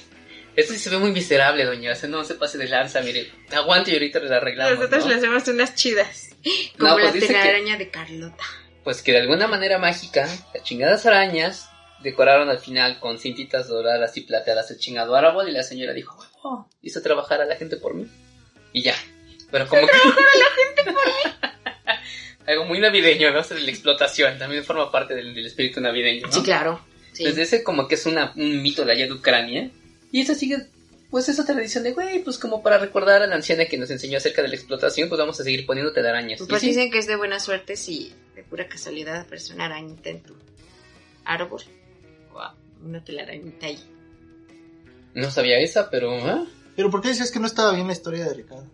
[0.58, 3.32] esto sí se ve muy miserable, doña, o sea, no se pase de lanza, mire,
[3.52, 5.10] aguante y ahorita le arreglamos, Nosotros ¿no?
[5.12, 6.30] le hacemos unas chidas.
[6.78, 8.44] Como No, pues la dice que- telaraña de Carlota.
[8.84, 11.70] Pues que de alguna manera mágica, las chingadas arañas
[12.04, 16.18] decoraron al final con cintitas doradas y plateadas el chingado árbol y la señora dijo,
[16.44, 18.08] huevo, hizo trabajar a la gente por mí.
[18.74, 18.96] Y ya.
[19.52, 19.94] Pero como que...
[22.48, 23.42] Algo muy navideño, ¿no?
[23.42, 26.32] O sea, de la explotación, también forma parte del, del espíritu navideño, ¿no?
[26.34, 26.80] Sí, claro.
[27.12, 27.26] Sí.
[27.26, 29.70] Desde ese como que es una, un mito de allá de Ucrania.
[30.12, 30.68] Y eso sigue,
[31.10, 34.18] pues esa tradición de, güey, pues como para recordar a la anciana que nos enseñó
[34.18, 36.42] acerca de la explotación, pues vamos a seguir poniendo telarañas.
[36.48, 40.10] Pues sí, dicen que es de buena suerte si de pura casualidad aparece una arañita
[40.10, 40.36] en tu
[41.26, 41.62] árbol.
[42.32, 43.80] Guau, una telarañita ahí.
[45.14, 46.14] no sabía esa, pero...
[46.26, 46.48] ¿ah?
[46.76, 48.70] Pero ¿por qué decías que no estaba bien la historia de Ricardo?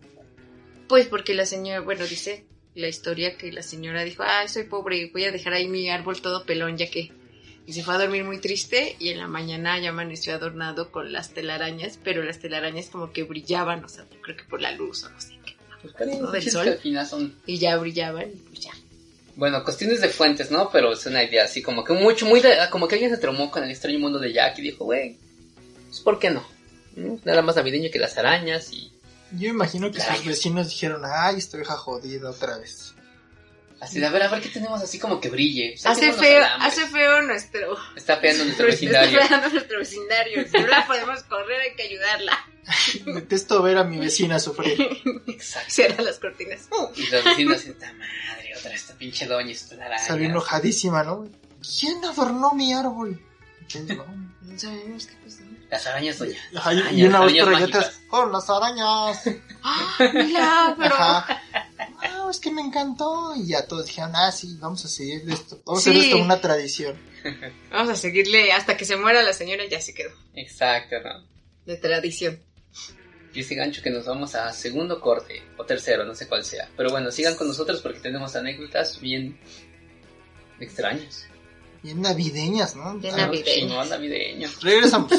[0.90, 5.10] Pues porque la señora, bueno, dice la historia que la señora dijo, ay, soy pobre,
[5.14, 7.12] voy a dejar ahí mi árbol todo pelón ya que...
[7.66, 11.14] Y se fue a dormir muy triste y en la mañana ya amaneció adornado con
[11.14, 15.04] las telarañas, pero las telarañas como que brillaban, o sea, creo que por la luz
[15.06, 15.56] o no sé qué.
[15.82, 16.32] Pues, ¿No?
[16.32, 16.80] Del sol.
[17.10, 17.36] son...
[17.46, 18.72] Y ya brillaban y pues ya.
[19.36, 20.70] Bueno, cuestiones de fuentes, ¿no?
[20.72, 23.50] Pero es una idea así como que mucho, muy de- como que alguien se tromó
[23.50, 25.18] con el extraño mundo de Jack y dijo, güey,
[25.88, 26.46] pues ¿por qué no?
[26.98, 27.16] ¿Mm?
[27.24, 28.92] Nada más navideño que las arañas y
[29.32, 32.93] Yo imagino que sus vecinos dijeron, ay, esta vieja jodida otra vez.
[33.84, 35.76] Así de, a ver, a ver qué tenemos así como que brille.
[35.84, 39.20] Hace feo, hace feo nuestro, Está peando nuestro vecindario.
[39.20, 40.48] está pegando nuestro vecindario.
[40.48, 42.48] Si no la podemos correr, hay que ayudarla.
[43.06, 44.80] Detesto ver a mi vecina sufrir.
[45.28, 45.70] Exacto.
[45.70, 46.70] Cierra las cortinas.
[46.96, 50.00] Y los vecinos esta madre, otra esta pinche doña, esta araña.
[50.00, 51.28] Salió enojadísima, ¿no?
[51.78, 53.22] ¿Quién adornó mi árbol?
[53.60, 54.06] Entonces, no.
[54.44, 55.44] No sabemos qué pasó.
[55.74, 56.38] Las arañas, doña.
[56.56, 56.94] Ajá, y- Arañas,
[57.34, 59.24] y una detrás, ¡oh, las arañas!
[59.64, 60.86] ¡Ah, milagro!
[60.96, 61.42] Ajá.
[62.06, 63.34] Ah, es que me encantó.
[63.36, 65.62] Y ya todos dijeron, ah, sí, vamos a seguir esto.
[65.66, 66.96] Vamos a hacer esto una tradición.
[67.72, 70.12] Vamos a seguirle hasta que se muera la señora, ya se quedó.
[70.36, 71.26] Exacto, ¿no?
[71.66, 72.40] De tradición.
[73.34, 76.70] Dice Gancho que nos vamos a segundo corte, o tercero, no sé cuál sea.
[76.78, 79.40] Pero bueno, sigan con nosotros porque tenemos anécdotas bien
[80.60, 81.26] extrañas.
[81.82, 82.96] Bien navideñas, ¿no?
[83.00, 83.56] Bien Ah, navideñas.
[83.56, 84.50] Chingón navideño.
[84.62, 85.12] Regresamos.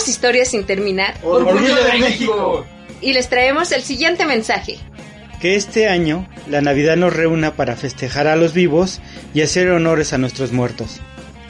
[0.00, 2.64] Somos Historias sin terminar ¡Orgullo de México!
[3.02, 4.78] y les traemos el siguiente mensaje.
[5.42, 9.02] Que este año la Navidad nos reúna para festejar a los vivos
[9.34, 11.00] y hacer honores a nuestros muertos.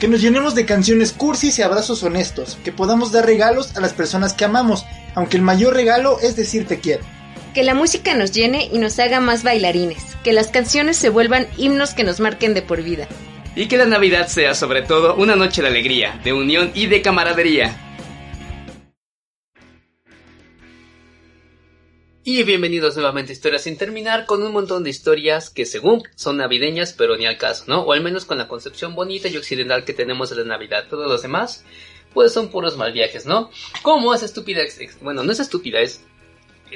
[0.01, 2.57] Que nos llenemos de canciones cursis y abrazos honestos.
[2.65, 4.85] Que podamos dar regalos a las personas que amamos.
[5.15, 7.05] Aunque el mayor regalo es decir te quiero.
[7.53, 10.03] Que la música nos llene y nos haga más bailarines.
[10.25, 13.07] Que las canciones se vuelvan himnos que nos marquen de por vida.
[13.55, 17.01] Y que la Navidad sea sobre todo una noche de alegría, de unión y de
[17.01, 17.77] camaradería.
[22.23, 26.37] Y bienvenidos nuevamente a Historias sin terminar con un montón de historias que según son
[26.37, 27.81] navideñas pero ni al caso, ¿no?
[27.81, 30.85] O al menos con la concepción bonita y occidental que tenemos de la Navidad.
[30.89, 31.63] Todos los demás
[32.13, 33.49] pues son puros mal viajes, ¿no?
[33.81, 34.61] Como esa estúpida...
[35.01, 36.01] Bueno, no es estúpida, es...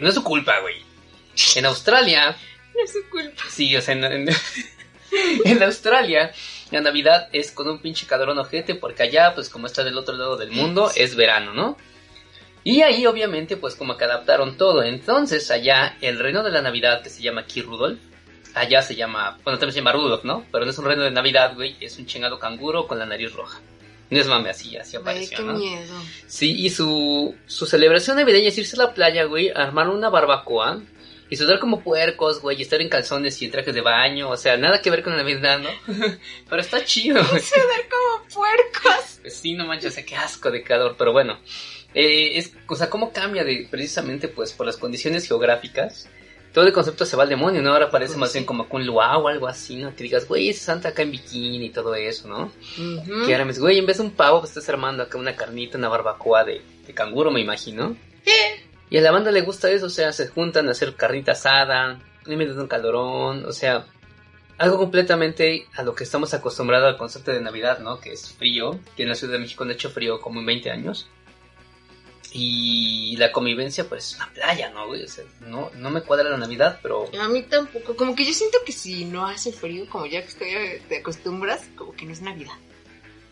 [0.02, 0.78] No es su culpa, güey.
[1.56, 2.36] En Australia
[2.74, 3.44] No es su culpa.
[3.50, 4.30] Sí, o sea, en, en-
[5.46, 6.32] en Australia
[6.72, 10.16] la Navidad es con un pinche calorón ojete porque allá, pues como está del otro
[10.18, 11.78] lado del mundo, es verano, ¿no?
[12.66, 14.84] Y ahí obviamente pues como que adaptaron todo.
[14.84, 18.00] Entonces allá el reino de la Navidad que se llama aquí Rudolf,
[18.56, 20.46] allá se llama, bueno también se llama Rudolf, ¿no?
[20.52, 23.32] Pero no es un reino de Navidad, güey, es un chingado canguro con la nariz
[23.34, 23.62] roja.
[24.10, 25.54] No es mame así, así Ay, apareció, qué ¿no?
[25.54, 25.94] miedo.
[26.26, 30.82] Sí, y su, su celebración navideña es irse a la playa, güey, armar una barbacoa
[31.30, 34.38] y sudar como puercos, güey, y estar en calzones y en trajes de baño, o
[34.38, 35.70] sea, nada que ver con la Navidad, ¿no?
[36.50, 37.24] pero está chido.
[37.24, 37.40] Sudar
[37.92, 39.20] como puercos.
[39.22, 41.40] Pues sí, no manches, o sea, qué asco de calor, pero bueno.
[41.96, 46.08] Eh, es, o sea, cómo cambia de, precisamente, pues, por las condiciones geográficas.
[46.54, 47.72] Todo el concepto se va al demonio, ¿no?
[47.72, 48.38] Ahora parece Pues más sí.
[48.40, 49.94] bien como un luau o algo así, ¿no?
[49.96, 52.52] Que digas, güey, ese Santa acá en bikini y todo eso, ¿no?
[52.78, 53.26] Ujú.
[53.26, 55.36] Que ahora me dices, güey, en vez de un pavo, pues estás armando acá una
[55.36, 57.98] carnita, una barbacoa de, de canguro, me imagino.
[58.90, 62.00] Y a la banda le gusta eso, o sea, se juntan a hacer carnita asada,
[62.26, 63.86] en medio de un calorón, o sea,
[64.58, 68.00] algo completamente a lo que estamos acostumbrados al concepto de Navidad, ¿no?
[68.00, 70.46] Que es frío, que en la Ciudad de México no ha hecho frío como en
[70.46, 71.10] 20 años.
[72.38, 75.04] Y la convivencia, pues, es una playa, ¿no, güey?
[75.04, 77.96] O sea, no, no me cuadra la Navidad, pero A mí tampoco.
[77.96, 81.64] Como que yo siento que si no hace frío, como ya que estoy, te acostumbras,
[81.78, 82.54] como que no es Navidad.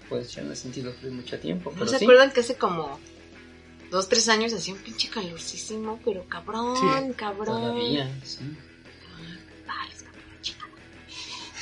[0.08, 1.72] pues ya no he sentido frío mucho tiempo.
[1.72, 2.98] ¿No Pero se sí, acuerdan que hace como
[3.92, 7.46] dos, tres años hacía un pinche calorcísimo, pero cabrón, Sí, cabrón?
[7.62, 8.40] todavía, sí.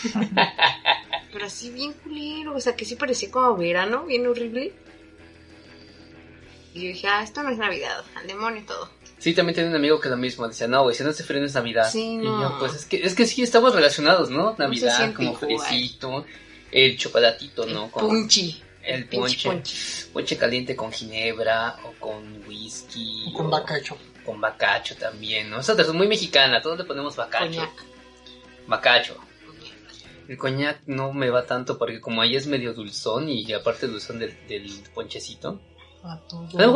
[1.32, 4.73] Pero así bien culero, o sea que sí parecía como verano, bien horrible.
[6.74, 8.90] Y yo dije, ah, esto no es Navidad, al demonio todo.
[9.18, 11.40] Sí, también tenía un amigo que lo mismo, decía, no, güey, si no hace frío
[11.42, 11.90] no es Navidad.
[11.92, 12.42] Sí, Y no.
[12.42, 14.56] yo, pues es que, es que sí estamos relacionados, ¿no?
[14.58, 16.26] Navidad, como fresito,
[16.72, 17.90] el chocolatito, ¿no?
[17.90, 18.64] Punchi.
[18.84, 20.08] el ponche, ponche.
[20.12, 23.26] ponche caliente con ginebra o con whisky.
[23.28, 23.98] O con o bacacho.
[24.26, 25.58] Con bacacho también, ¿no?
[25.58, 27.46] Nosotros es muy mexicana, todos le ponemos bacacho.
[27.46, 27.72] Coñac.
[28.68, 29.18] Bacacho.
[30.28, 34.18] El coñac no me va tanto porque como ahí es medio dulzón y aparte dulzón
[34.18, 35.60] del, del ponchecito.
[36.04, 36.74] A todo A lo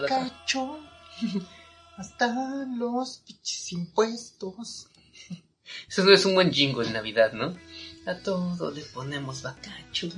[0.00, 0.78] bacacho.
[1.96, 4.86] Hasta los pinches impuestos.
[5.88, 7.56] Eso no es un buen jingo en Navidad, ¿no?
[8.06, 10.08] A todo le ponemos bacacho.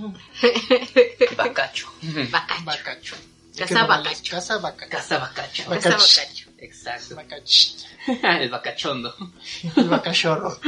[1.37, 1.89] Bacacho.
[2.31, 2.65] Bacacho.
[2.65, 3.17] Bacacho.
[3.57, 4.31] Casa bacacho.
[4.31, 4.91] Casa bacacho.
[4.91, 5.65] Casa bacacho.
[5.71, 6.51] Casa bacacho.
[6.59, 7.17] Exacto.
[7.17, 7.69] Bacacho.
[8.23, 9.15] El bacachondo.
[9.77, 10.59] El bacachorro.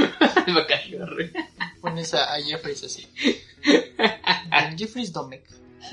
[0.46, 1.16] El bacachorro.
[1.80, 3.06] Pones a, a Jeffries así.
[4.76, 5.44] Jeffries Domek.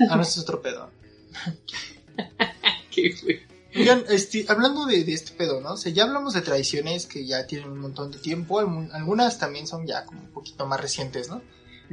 [0.08, 0.90] Ah, no, ese es otro pedo.
[2.90, 3.42] ¿Qué fue?
[3.76, 5.74] Oigan, este, hablando de, de este pedo, ¿no?
[5.74, 8.58] O sea, ya hablamos de tradiciones que ya tienen un montón de tiempo.
[8.92, 11.42] Algunas también son ya como un poquito más recientes, ¿no?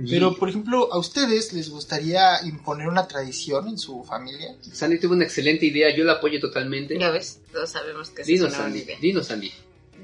[0.09, 4.53] Pero, por ejemplo, ¿a ustedes les gustaría imponer una tradición en su familia?
[4.73, 6.99] Sandy tuvo una excelente idea, yo la apoyo totalmente.
[6.99, 8.79] Ya ves, todos sabemos que esa Dinos, es una Sandy.
[8.79, 8.99] idea.
[8.99, 9.53] Dinos, Sandy.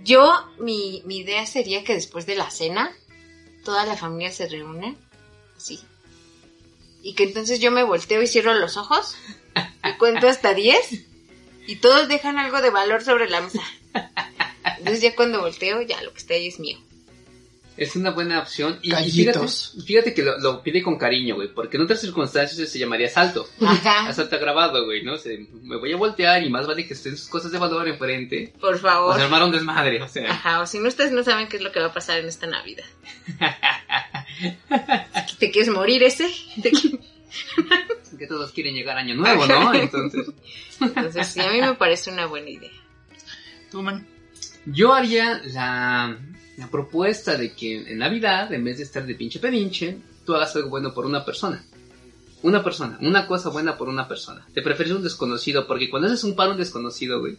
[0.05, 2.91] Yo, mi, mi idea sería que después de la cena,
[3.65, 4.95] toda la familia se reúne,
[5.57, 5.81] sí,
[7.01, 9.15] y que entonces yo me volteo y cierro los ojos
[9.83, 11.05] y cuento hasta 10
[11.67, 13.61] y todos dejan algo de valor sobre la mesa.
[14.77, 16.77] Entonces ya cuando volteo, ya lo que está ahí es mío.
[17.81, 18.77] Es una buena opción.
[18.83, 19.25] Y, y
[19.85, 21.47] fíjate, que lo, lo pide con cariño, güey.
[21.51, 23.49] Porque en otras circunstancias se llamaría asalto.
[23.59, 24.05] Ajá.
[24.09, 25.17] Asalto grabado, güey, ¿no?
[25.17, 28.53] Se- me voy a voltear y más vale que estén sus cosas de valor enfrente.
[28.61, 29.15] Por O favor.
[29.17, 30.29] se armaron desmadre, o sea.
[30.31, 32.27] Ajá, o si no, ustedes no saben qué es lo que va a pasar en
[32.27, 32.85] esta Navidad.
[35.39, 36.29] ¿Te quieres morir ese?
[36.61, 36.99] ¿Te qui-
[38.17, 39.73] Que todos quieren llegar año nuevo, ¿no?
[39.73, 40.27] Entonces.
[40.79, 42.71] Entonces, sí, a mí me parece una buena idea.
[43.71, 44.05] Tú, man.
[44.65, 46.17] Yo haría la,
[46.61, 50.55] la propuesta de que en Navidad, en vez de estar de pinche pedinche, tú hagas
[50.55, 51.63] algo bueno por una persona.
[52.43, 54.45] Una persona, una cosa buena por una persona.
[54.53, 57.37] Te prefieres un desconocido, porque cuando haces un paro un desconocido, güey,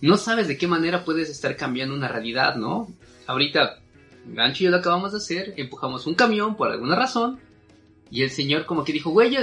[0.00, 2.88] no sabes de qué manera puedes estar cambiando una realidad, ¿no?
[3.26, 3.78] Ahorita,
[4.26, 7.38] Gancho y yo lo acabamos de hacer, empujamos un camión por alguna razón,
[8.10, 9.40] y el señor como que dijo, güey, yo-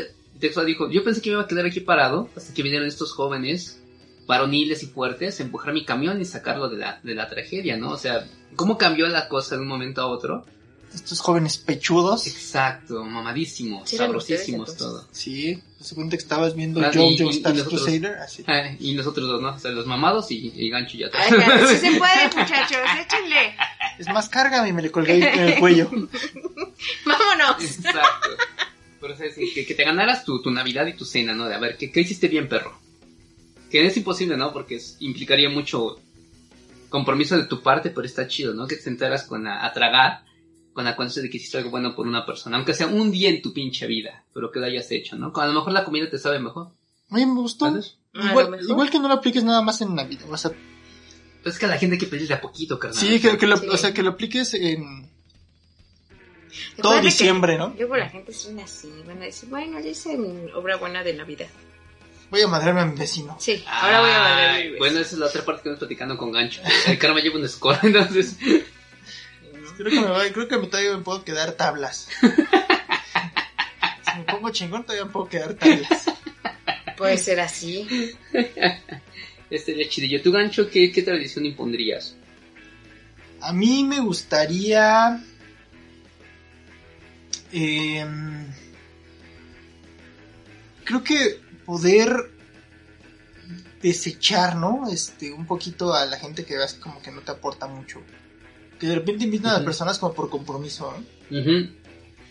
[0.65, 3.81] dijo, yo pensé que me iba a quedar aquí parado hasta que vinieron estos jóvenes
[4.27, 7.91] varoniles y fuertes, empujar mi camión y sacarlo de la, de la tragedia, ¿no?
[7.91, 10.45] O sea, ¿cómo cambió la cosa de un momento a otro?
[10.93, 12.25] Estos jóvenes pechudos.
[12.25, 15.07] Exacto, mamadísimos, Sí, sabrosísimos ustedes, todo.
[15.11, 18.15] Sí, se cuenta que estabas viendo Ah, Jojo y- y- y Star nosotros- Crusader.
[18.19, 18.43] Así.
[18.47, 19.53] Ah, y nosotros dos, ¿no?
[19.55, 21.27] O sea, los mamados y, y gancho ya atrás.
[21.31, 23.55] Ay, sí se puede, muchachos, échenle.
[23.99, 25.89] Es más, cárgame y me le colgué en el cuello.
[27.05, 27.61] Vámonos.
[27.63, 28.29] Exacto.
[29.01, 31.45] Pero o sea, que, que te ganaras tu, tu Navidad y tu cena, ¿no?
[31.47, 32.79] De a ver, ¿qué, qué hiciste bien, perro?
[33.81, 34.53] Que es imposible, ¿no?
[34.53, 35.99] Porque es- implicaría mucho
[36.89, 38.67] compromiso de tu parte, pero está chido, ¿no?
[38.67, 40.23] Que te sentaras con a, a tragar
[40.73, 43.29] con la conciencia de que hiciste algo bueno por una persona, aunque sea un día
[43.29, 45.33] en tu pinche vida, pero que lo hayas hecho, ¿no?
[45.35, 46.69] A lo mejor la comida te sabe mejor,
[47.09, 47.67] A mí me gustó.
[48.13, 48.69] Igual, mejor.
[48.69, 50.23] igual que no lo apliques nada más en Navidad.
[50.29, 50.51] O sea,
[51.43, 52.97] Pues es que a la gente hay que pedirle a poquito, carnal.
[52.97, 53.67] sí, que, que lo, Sí.
[53.69, 55.09] o sea, que lo apliques en
[56.77, 57.73] todo Recuerda que diciembre, ¿no?
[57.77, 61.13] Luego la gente suena así, van a decir, bueno, ya hice mi obra buena de
[61.13, 61.49] Navidad.
[62.31, 63.37] Voy a madrearme a mi vecino.
[63.39, 64.79] Sí, ahora voy a valer Ay, mi beso.
[64.79, 66.61] Bueno, esa es la otra parte que estamos platicando con Gancho.
[66.87, 68.37] El karma lleva un score, entonces...
[69.77, 72.07] Creo que me, voy- creo que me- todavía me puedo quedar tablas.
[72.21, 76.05] si me pongo chingón, todavía me puedo quedar tablas.
[76.97, 77.87] Puede ser así.
[79.47, 80.21] Este sería chidillo.
[80.23, 82.15] ¿Tú, Gancho, qué, qué tradición impondrías?
[83.41, 85.21] A mí me gustaría.
[87.51, 88.47] em,
[90.83, 92.31] creo que poder
[93.81, 94.89] desechar, ¿no?
[94.91, 98.01] Este, un poquito a la gente que veas como que no te aporta mucho.
[98.79, 99.65] Que de repente invitan a las Ujú.
[99.65, 101.39] personas como por compromiso, ¿no?
[101.39, 101.69] Ujú.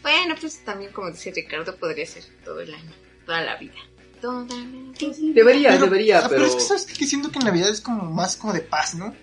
[0.03, 2.93] Bueno, pues también, como dice Ricardo, podría ser todo el año,
[3.25, 3.75] toda la vida.
[4.21, 4.93] Toda la vida.
[5.35, 6.45] Debería, debería, ah, pero...
[6.45, 9.15] es que sabes que siento que en Navidad es como más como de paz, ¿no?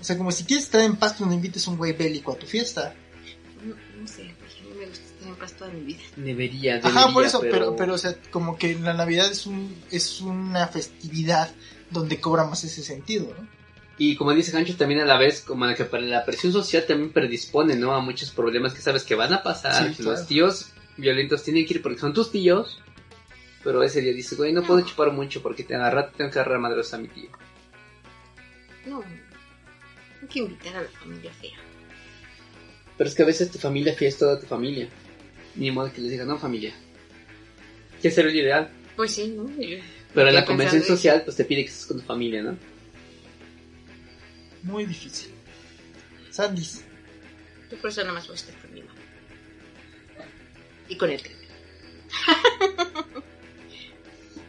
[0.00, 2.36] O sea, como si quieres estar en paz, pues no invites un güey bélico a
[2.36, 2.94] tu fiesta.
[3.64, 4.34] No, no sé,
[5.44, 6.00] paz toda mi vida.
[6.16, 7.76] Debería, debería, Ajá, por eso, pero...
[7.76, 11.50] pero, o sea, como que la Navidad es un es una festividad
[11.90, 13.46] donde cobra más ese sentido, ¿no?
[13.96, 16.84] Y como dice Gancho, también a la vez, como la que para la presión social
[16.86, 17.94] también predispone, ¿no?
[17.94, 19.84] A muchos problemas que sabes que van a pasar.
[19.84, 20.18] Sí, que claro.
[20.18, 22.80] Los tíos violentos tienen que ir porque son tus tíos.
[23.62, 26.58] Pero ese día dices, güey, no puedo chupar mucho porque te agarra, tengo que agarrar
[26.58, 27.30] madres a mi tío.
[28.84, 29.02] No,
[30.20, 31.56] hay que invitar a la familia fea.
[32.98, 34.88] Pero es que a veces tu familia fea es toda tu familia.
[35.56, 36.72] Ni modo que les diga, no, familia.
[38.02, 38.70] Que ser el ideal.
[38.96, 39.48] Pues sí, ¿no?
[39.60, 39.78] Yo-
[40.14, 42.56] Pero en la convención social, pues te pide que estés con tu familia, ¿no?
[44.62, 45.30] Muy difícil.
[46.30, 46.84] Sandys.
[47.70, 48.94] Yo por eso nada más voy a estar con mi mamá.
[50.88, 51.48] Y con el crimen.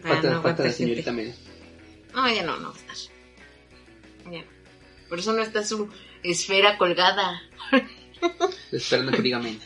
[0.01, 1.11] Para Falta, no falta la señorita.
[1.11, 1.33] Mena.
[2.13, 2.95] No, ya no, no va a estar.
[4.31, 4.47] Ya no.
[5.09, 5.89] Por eso no está su
[6.23, 7.41] esfera colgada.
[8.71, 9.59] Esperando que diga Mena.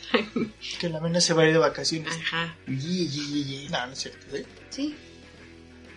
[0.78, 2.12] Que la mena se va a ir de vacaciones.
[2.14, 2.56] Ajá.
[2.66, 3.68] Ye, ye, ye.
[3.70, 4.46] No, no es cierto, ¿eh?
[4.70, 4.94] Sí.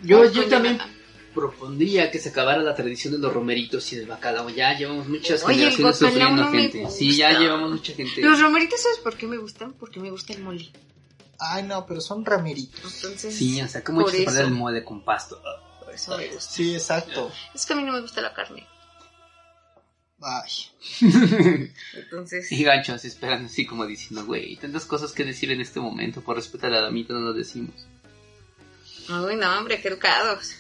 [0.04, 0.96] Yo, yo también Jonathan.
[1.34, 4.50] propondría que se acabara la tradición de los romeritos y del bacalao.
[4.50, 6.90] Ya llevamos muchas Oye, generaciones sufriendo no gente.
[6.90, 8.22] Sí, ya llevamos mucha gente.
[8.22, 9.74] Los romeritos, ¿sabes por qué me gustan?
[9.74, 10.70] Porque me gusta el mole.
[11.40, 12.96] Ay, no, pero son rameritos.
[12.96, 14.48] Entonces, Sí, o sea, ¿cómo echas a perder eso.
[14.50, 15.42] el mole con pasto?
[15.94, 16.52] eso me gusta.
[16.54, 17.32] Sí, exacto.
[17.54, 18.66] Es que a mí no me gusta la carne.
[20.26, 20.52] Ay.
[21.94, 26.22] Entonces, Y ganchos esperan así como diciendo, güey, tantas cosas que decir en este momento.
[26.22, 27.74] Por respeto a la damita no lo decimos.
[29.10, 30.56] Ay, no, hombre, qué educados.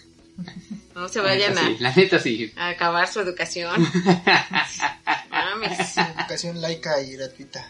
[0.95, 2.53] No se La vayan neta a, sí, La neta sí.
[2.55, 3.81] a acabar su educación.
[5.29, 7.67] Mames, Educación laica y gratuita.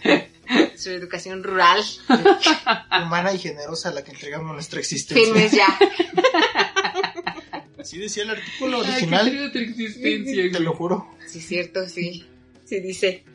[0.77, 1.83] su educación rural.
[3.05, 5.25] Humana y generosa a la que entregamos nuestra existencia.
[5.25, 5.67] Firmes ya.
[7.83, 9.51] Así decía el artículo Ay, qué original.
[9.55, 11.05] existencia, te lo juro.
[11.27, 12.25] Sí, cierto, sí.
[12.63, 13.25] Sí dice.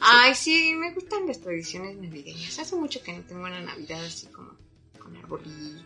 [0.00, 2.58] Ay, sí, me gustan las tradiciones navideñas.
[2.58, 4.52] Hace mucho que no tengo una Navidad así como
[4.98, 5.84] con arbolito.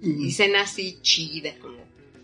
[0.00, 1.76] Y cena así chida, como...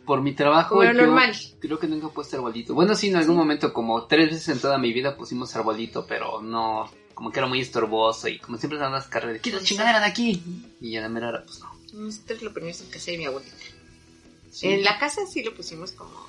[0.06, 1.36] Por mi trabajo, yo normal.
[1.58, 2.74] creo que nunca he puesto arbolito.
[2.74, 6.40] Bueno, sí, en algún momento, como tres veces en toda mi vida pusimos arbolito, pero
[6.40, 10.06] no, como que era muy estorboso y como siempre daban las carreras quita chingadera de
[10.06, 10.42] aquí.
[10.80, 11.76] Y ya la mera hora, pues no.
[11.92, 13.54] Nosotros lo ponimos en casa de mi abuelita.
[14.56, 14.68] Sí.
[14.68, 16.26] En la casa sí lo pusimos como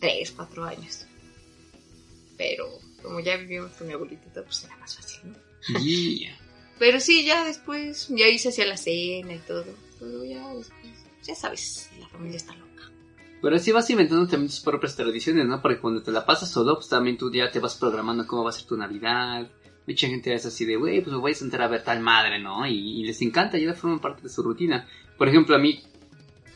[0.00, 1.06] tres, cuatro años.
[2.36, 2.66] Pero
[3.00, 5.78] como ya vivimos con mi abuelita, pues era más fácil, ¿no?
[5.78, 6.36] Yeah.
[6.80, 9.66] Pero sí, ya después, ya hice hacia la cena y todo.
[10.00, 12.90] Pero ya después, ya sabes, la familia está loca.
[13.40, 15.62] Pero sí vas inventando también tus propias tradiciones, ¿no?
[15.62, 18.50] Porque cuando te la pasas solo, pues también tú ya te vas programando cómo va
[18.50, 19.48] a ser tu Navidad.
[19.86, 22.40] Mucha gente es así de, güey, pues me voy a sentar a ver tal madre,
[22.40, 22.66] ¿no?
[22.66, 24.88] Y, y les encanta, ya forman parte de su rutina.
[25.16, 25.80] Por ejemplo, a mí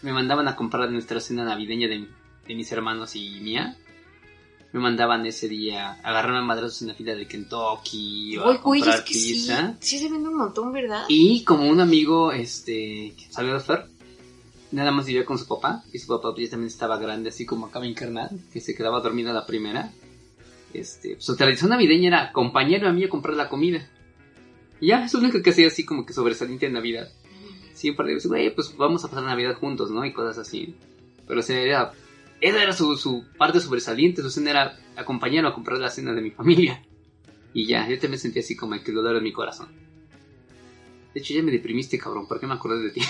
[0.02, 2.06] me mandaban a comprar nuestra cena navideña de,
[2.46, 3.76] de mis hermanos y mía.
[4.72, 8.56] Me mandaban ese día a agarrarme a madrazos en la fila de Kentucky o Uy,
[8.56, 9.76] a comprar es que pizza.
[9.80, 11.04] sí se vende un montón, ¿verdad?
[11.08, 13.86] Y como un amigo, este, que salió de Fer,
[14.70, 17.44] nada más vivía con su papá, y su papá pues, ya también estaba grande, así
[17.44, 19.90] como acaba carnal, que se quedaba dormido a la primera.
[20.72, 23.84] Este, su tradición navideña era acompañarme a mí a comprar la comida.
[24.80, 27.08] Y ya, es lo único que hacía así como que sobresaliente en Navidad.
[27.80, 30.04] Siempre le decía, güey, pues vamos a pasar Navidad juntos, ¿no?
[30.04, 30.74] Y cosas así.
[31.26, 31.92] Pero o sea, era,
[32.42, 36.20] esa era su, su parte sobresaliente, su cena era acompañarlo a comprar la cena de
[36.20, 36.82] mi familia.
[37.54, 39.68] Y ya, yo también sentía así como que el dolor en mi corazón.
[41.14, 42.28] De hecho, ya me deprimiste, cabrón.
[42.28, 43.00] ¿Por qué me acordé de ti?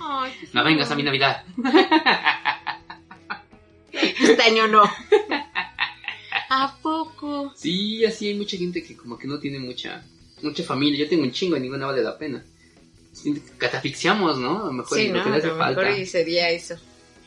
[0.00, 1.44] Ay, qué No vengas a mi Navidad.
[3.92, 4.84] Este año no.
[6.50, 7.52] ¿A poco?
[7.56, 10.04] Sí, así hay mucha gente que como que no tiene mucha
[10.42, 11.00] mucha familia.
[11.00, 12.44] Yo tengo un chingo y ninguna vale la pena.
[13.58, 14.64] Catafixiamos, ¿no?
[14.64, 15.80] A lo mejor Sí, lo no, que le hace a lo falta.
[15.82, 16.74] mejor y sería eso.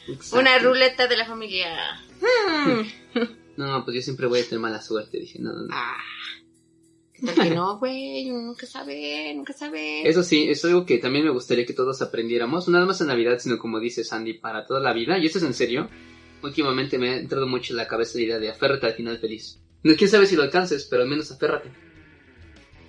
[0.07, 0.39] Exacto.
[0.39, 2.01] Una ruleta de la familia.
[3.57, 5.19] No, pues yo siempre voy a tener mala suerte.
[5.19, 5.67] Dije, no, no, no.
[5.73, 5.97] Ah.
[7.13, 8.29] ¿Qué tal que no, güey?
[8.29, 10.07] Nunca sabe, nunca sabe.
[10.07, 12.69] Eso sí, es algo que también me gustaría que todos aprendiéramos.
[12.69, 15.17] No nada más en Navidad, sino como dice Sandy, para toda la vida.
[15.17, 15.89] Y esto es en serio.
[16.41, 19.59] Últimamente me ha entrado mucho en la cabeza la idea de aférrate al final feliz.
[19.83, 21.69] No, quién sabe si lo alcances, pero al menos aférrate.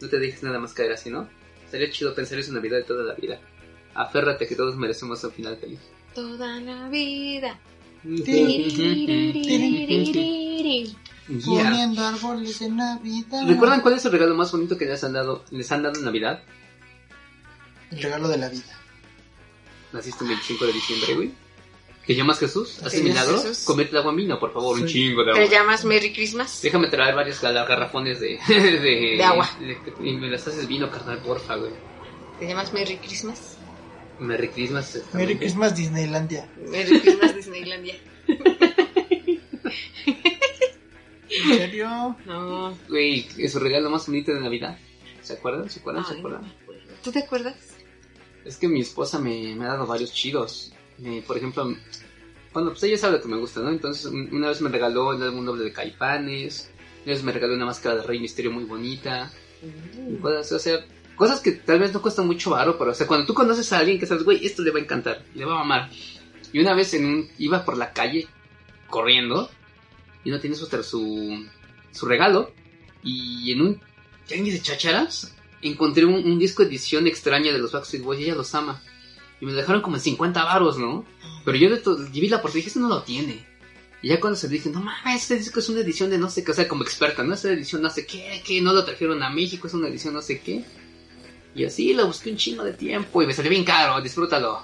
[0.01, 1.29] No te dejes nada más caer así, ¿no?
[1.71, 3.39] Sería chido pensar eso en Navidad de toda la vida.
[3.95, 5.81] Aférrate que todos merecemos un final feliz.
[6.15, 7.59] Toda la vida.
[11.29, 11.47] Yeah.
[11.47, 13.47] Poniendo árboles de Navidad.
[13.47, 16.05] ¿Recuerdan cuál es el regalo más bonito que les han dado, les han dado en
[16.05, 16.43] Navidad?
[17.91, 18.79] El regalo de la vida.
[19.93, 21.33] Naciste el 25 de diciembre, güey.
[22.11, 22.79] ¿Que llamas Jesús?
[22.81, 23.41] ¿Haces ¿Te llamas milagro?
[23.43, 23.65] Jesús?
[23.65, 25.49] Comete agua vino, por favor, un chingo de ¿Te agua.
[25.53, 26.61] llamas Merry Christmas?
[26.61, 28.81] Déjame traer varios garrafones de, de,
[29.17, 29.49] De agua.
[29.61, 29.79] de-
[30.11, 31.71] y me las haces vino, carnal, porfa, güey.
[32.41, 33.57] ¿Te llamas Merry Christmas?
[34.19, 35.01] Merry Christmas.
[35.13, 35.37] Merry.
[35.39, 36.51] Christmas Disneylandia.
[36.69, 37.95] Merry Christmas Disneylandia.
[41.31, 42.17] ¿En serio?
[42.27, 42.77] No.
[42.89, 44.77] Güey, es su regalo más bonito de Navidad.
[45.23, 45.71] ¿Se acuerdan?
[45.71, 46.05] ¿Se acuerdan?
[46.07, 46.43] ¿Se acuerdan?
[46.43, 46.75] no.
[47.05, 47.55] ¿Tú te acuerdas?
[48.45, 50.73] Es que mi esposa me, me ha dado varios chidos.
[51.01, 51.65] Me- por ejemplo,
[52.53, 53.71] bueno, pues ella sabe lo que me gusta, ¿no?
[53.71, 56.71] Entonces, un- una vez me regaló un álbum doble de caipanes.
[57.05, 59.31] Una vez me regaló una máscara de Rey Misterio muy bonita.
[59.63, 60.87] y cosas, o sea,
[61.17, 63.79] cosas que tal vez no cuestan mucho varo, pero, o sea, cuando tú conoces a
[63.79, 65.91] alguien que sabes, güey, esto le va a encantar, le va a amar.
[66.53, 68.27] Y una vez en un, iba por la calle
[68.89, 69.51] corriendo
[70.25, 71.47] y no tiene su, su,
[71.93, 72.53] su regalo.
[73.03, 73.81] Y en un
[74.27, 78.35] tianguis de chacharas encontré un, un disco edición extraña de los Backstreet Boys y ella
[78.35, 78.83] los ama.
[79.41, 81.05] Y me lo dejaron como en 50 varos, ¿no?
[81.45, 83.47] Pero yo de to- vi la portada y dije, este no lo tiene.
[84.03, 86.43] Y ya cuando se dije, no mames, este disco es una edición de no sé
[86.45, 87.35] qué, o sea, como experta, ¿no?
[87.35, 90.15] Es una edición no sé qué, que no lo trajeron a México, es una edición
[90.15, 90.65] no sé qué.
[91.55, 94.63] Y así lo busqué un chingo de tiempo y me salió bien caro, disfrútalo.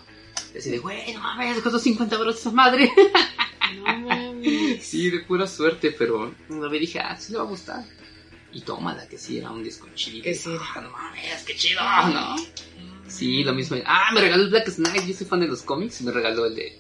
[0.54, 2.90] Y así de, güey, no mames, costó 50 varos esa madre.
[3.84, 4.86] No mames.
[4.86, 7.84] Sí, de pura suerte, pero vi y dije, ah, sí le va a gustar.
[8.52, 10.22] Y tómala, que sí, era un disco chido.
[10.22, 10.50] Que sí.
[10.74, 12.36] Ah, no mames, qué chido, ¿no?
[13.16, 13.78] Sí, lo mismo.
[13.86, 15.06] Ah, me regaló el Black Knight.
[15.06, 16.02] Yo soy fan de los cómics.
[16.02, 16.78] Me regaló el de.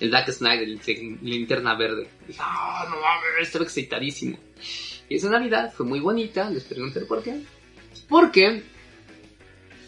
[0.00, 2.08] El Black Knight, el de linterna verde.
[2.26, 4.38] Dije, ah, no mames, estaba excitadísimo.
[5.08, 6.50] Y esa Navidad fue muy bonita.
[6.50, 7.42] Les pregunté por qué.
[8.08, 8.64] Porque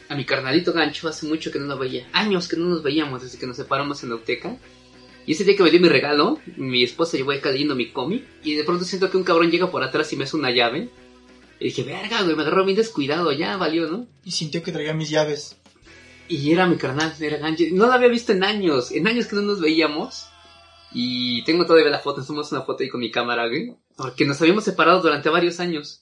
[0.09, 2.09] a mi carnalito gancho hace mucho que no lo veía.
[2.12, 4.57] Años que no nos veíamos desde que nos separamos en la Uteca.
[5.26, 8.24] Y ese día que me dio mi regalo, mi esposa llevó acá leyendo mi cómic.
[8.45, 10.88] Y de pronto siento que un cabrón llega por atrás y me hace una llave.
[11.59, 14.07] Y dije, verga, güey, me agarró bien descuidado, ya valió, ¿no?
[14.24, 15.59] Y sintió que traía mis llaves.
[16.33, 17.64] Y era mi carnal, era Gancho.
[17.72, 20.26] No lo había visto en años, en años que no nos veíamos.
[20.93, 23.74] Y tengo todavía la foto, somos una foto ahí con mi cámara, güey.
[23.97, 26.01] Porque nos habíamos separado durante varios años.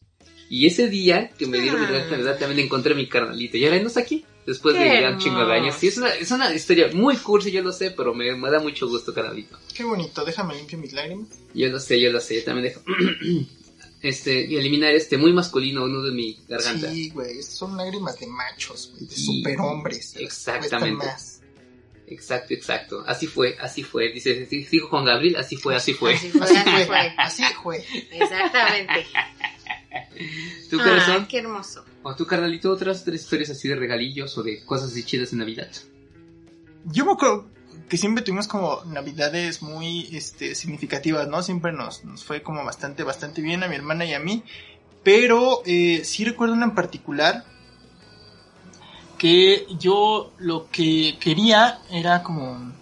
[0.51, 1.89] Y ese día que me dieron mi Ah.
[1.91, 3.57] regalo de Navidad también encontré a mi carnalito.
[3.57, 5.75] Y ahora no está aquí, después de Qué ya un chingo de años.
[5.75, 8.59] Sí, es una, es una historia muy cursi, yo lo sé, pero me, me da
[8.61, 9.59] mucho gusto, carnalito.
[9.75, 11.29] Qué bonito, déjame limpio mis lágrimas.
[11.55, 12.83] Yo lo sé, yo lo sé, yo también dejo.
[14.03, 16.91] este, y eliminar este muy masculino nudo de mi garganta.
[16.93, 20.15] Sí, güey, son lágrimas de machos, güey, de Sí, superhombres.
[20.17, 21.05] exactamente.
[21.07, 21.35] Más.
[22.11, 23.05] Exacto, exacto.
[23.07, 24.11] Así fue, así fue.
[24.13, 26.15] Dice, dijo Juan Gabriel, así fue, así fue.
[26.15, 27.15] Así fue, Así fue, fue.
[27.19, 27.85] así fue.
[28.13, 29.07] Exactamente.
[30.71, 31.27] ¿Tú, Ah, corazón?
[31.29, 31.85] qué hermoso.
[32.03, 35.41] ¿O tú, carnalito, otras tres historias así de regalillos o de cosas así chidas en
[35.41, 35.69] Navidad?
[36.87, 37.51] Yo me acuerdo
[37.89, 41.43] que siempre tuvimos como navidades muy este, significativas, ¿no?
[41.43, 44.43] Siempre nos, nos fue como bastante, bastante bien a mi hermana y a mí.
[45.03, 47.45] Pero eh, sí recuerdo una en particular
[49.17, 52.73] que yo lo que quería era como...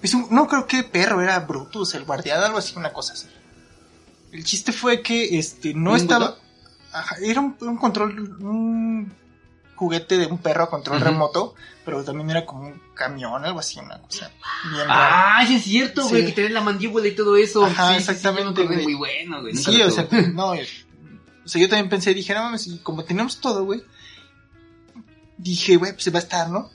[0.00, 3.26] pues, un- no creo que perro, era Brutus, el guardián, algo así, una cosa así.
[4.32, 6.36] El chiste fue que este no ¿Un estaba...
[6.92, 9.12] Ajá, era un, un control, un
[9.76, 11.54] juguete de un perro a control remoto,
[11.84, 14.30] pero también era como un camión, algo así, una cosa
[14.70, 15.38] bien rara.
[15.38, 16.26] Ah, sí es cierto, güey, Sí.
[16.28, 17.64] que tenés la mandíbula y todo eso.
[17.64, 18.82] Ajá, Sí, sí, sí, exactamente, güey.
[18.84, 19.54] Muy bueno, güey.
[19.56, 23.40] Sí, o sea, no, o sea, yo también pensé, dije, no mames, y como tenemos
[23.40, 23.82] todo, güey,
[25.36, 26.70] dije, güey, pues va a estar, ¿no?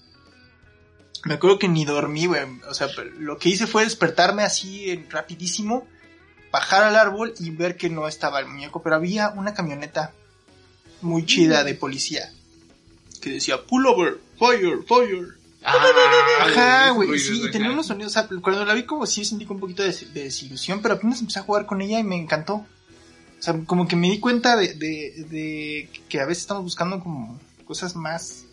[1.25, 2.87] Me acuerdo que ni dormí, güey, o sea,
[3.17, 5.85] lo que hice fue despertarme así en- rapidísimo,
[6.51, 10.13] bajar al árbol y ver que no estaba el muñeco, pero había una camioneta
[11.01, 12.31] muy chida de policía
[13.19, 15.39] que decía, pull over, fire, fire.
[15.63, 15.75] Ah,
[16.41, 19.45] Ajá, güey, sí, y tenía unos sonidos, o sea, cuando la vi como sí sentí
[19.49, 22.55] un poquito de, de desilusión, pero apenas empecé a jugar con ella y me encantó.
[22.55, 26.99] O sea, como que me di cuenta de, de, de que a veces estamos buscando
[26.99, 28.45] como cosas más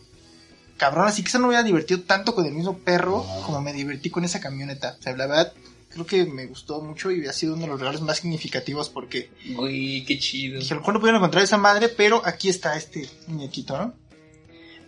[0.76, 4.10] cabronas y quizá no me hubiera divertido tanto con el mismo perro como me divertí
[4.10, 4.96] con esa camioneta.
[4.98, 5.52] O sea, la verdad,
[5.88, 9.30] creo que me gustó mucho y ha sido uno de los regalos más significativos porque
[9.54, 10.60] Güey, qué chido.
[10.60, 13.94] Dije, a lo mejor no pudieron encontrar esa madre, pero aquí está este muñequito, ¿no?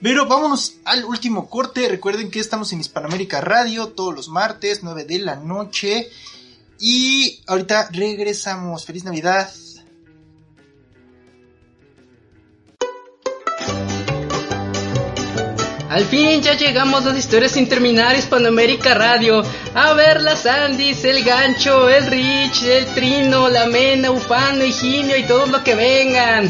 [0.00, 1.88] Pero vámonos al último corte.
[1.88, 6.08] Recuerden que estamos en Hispanoamérica Radio todos los martes, 9 de la noche.
[6.78, 8.84] Y ahorita regresamos.
[8.84, 9.50] Feliz Navidad.
[15.90, 19.42] Al fin ya llegamos a las historias sin terminar Hispanoamérica Radio.
[19.74, 25.24] A ver las Andis, el gancho, el Rich, el Trino, la Mena, Ufano, Higinio y
[25.24, 26.48] todos los que vengan.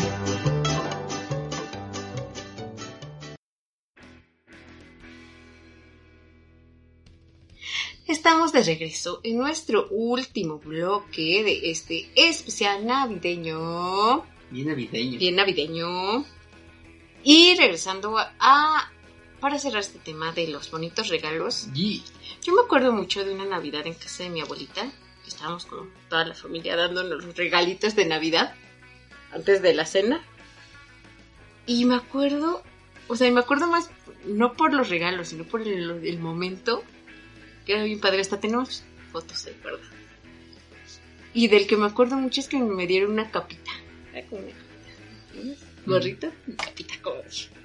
[8.09, 14.25] Estamos de regreso en nuestro último bloque de este especial navideño.
[14.51, 15.19] Bien navideño.
[15.19, 16.25] Bien navideño.
[17.23, 18.91] Y regresando a, a-
[19.41, 22.03] Para cerrar este tema de los bonitos regalos, Y
[22.43, 24.91] yo me acuerdo mucho de una Navidad en casa de mi abuelita.
[25.27, 28.55] Estábamos con toda la familia dándonos los regalitos de Navidad
[29.33, 30.25] antes de la cena.
[31.67, 32.63] Y me acuerdo,
[33.09, 33.91] o sea, me acuerdo más,
[34.25, 36.83] no por los regalos, sino por el, el momento,
[37.73, 38.21] era bien padre.
[38.21, 39.79] Hasta tenemos fotos, ¿de verdad?
[41.35, 43.71] Y del que me acuerdo mucho es que me dieron una capita.
[44.13, 45.55] Era como una capita.
[45.85, 45.93] ¿no?
[45.93, 47.23] Gorrito y capita, como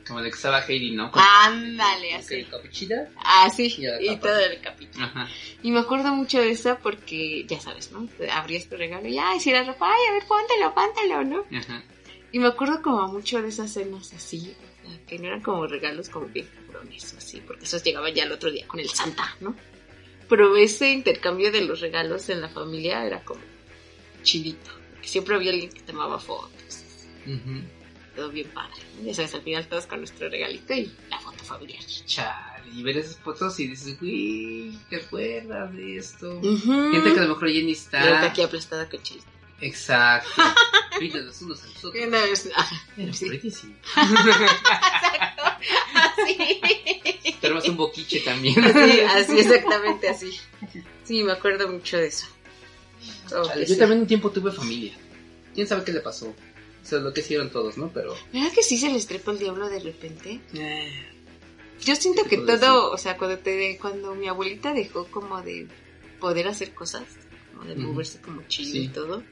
[0.08, 1.12] como la que estaba Heidi, ¿no?
[1.14, 2.44] Ándale, así.
[2.44, 3.08] Capuchita.
[3.24, 4.20] Así, Y la y capa.
[4.20, 5.06] todo el capítulo.
[5.06, 5.30] Ajá.
[5.62, 8.08] Y me acuerdo mucho de esa porque, ya sabes, ¿no?
[8.32, 11.58] Abrías tu regalo y, ay, si la ropa, ay, a ver, póntelo, póntelo, ¿no?
[11.58, 11.84] Ajá.
[12.34, 14.54] Y me acuerdo como mucho de esas cenas así,
[15.08, 18.52] que no eran como regalos como bien cabrones, así, porque esos llegaban ya el otro
[18.52, 19.56] día con el Santa, ¿no?
[20.30, 23.42] Pero ese intercambio de los regalos en la familia era como
[24.24, 26.84] chidito, porque siempre había alguien que tomaba fotos,
[28.16, 28.76] todo bien padre.
[29.04, 31.84] Ya sabes, al final todos con nuestro regalito y la foto familiar.
[32.06, 36.40] Chale, y ver esas fotos y dices, güey, ¿te acuerdas de esto?
[36.42, 38.24] Gente que a lo mejor ya ni está.
[38.26, 39.22] aquí aplastada con chile.
[39.62, 40.30] Exacto.
[41.00, 41.94] Fíjate, unos a nosotros.
[42.08, 43.28] Una vez- ah, Era sí.
[46.24, 47.36] Así.
[47.42, 48.64] Tenemos un boquiche también.
[48.64, 50.32] Así, así, exactamente así.
[51.04, 52.26] Sí, me acuerdo mucho de eso.
[53.36, 53.80] Oh, Chale, yo sí.
[53.80, 54.94] también un tiempo tuve familia.
[55.54, 56.34] ¿Quién sabe qué le pasó?
[56.84, 57.90] Se lo que hicieron todos, ¿no?
[57.94, 58.16] Pero...
[58.34, 60.42] ¿Verdad que sí se les trepa el diablo de repente?
[60.54, 60.92] eh,
[61.82, 65.68] Yo siento ¿Qué que todo, o sea, cuando te, cuando mi abuelita dejó como de
[66.20, 67.04] poder hacer cosas,
[67.54, 68.80] como de moverse como chido Sí.
[68.84, 69.24] y todo,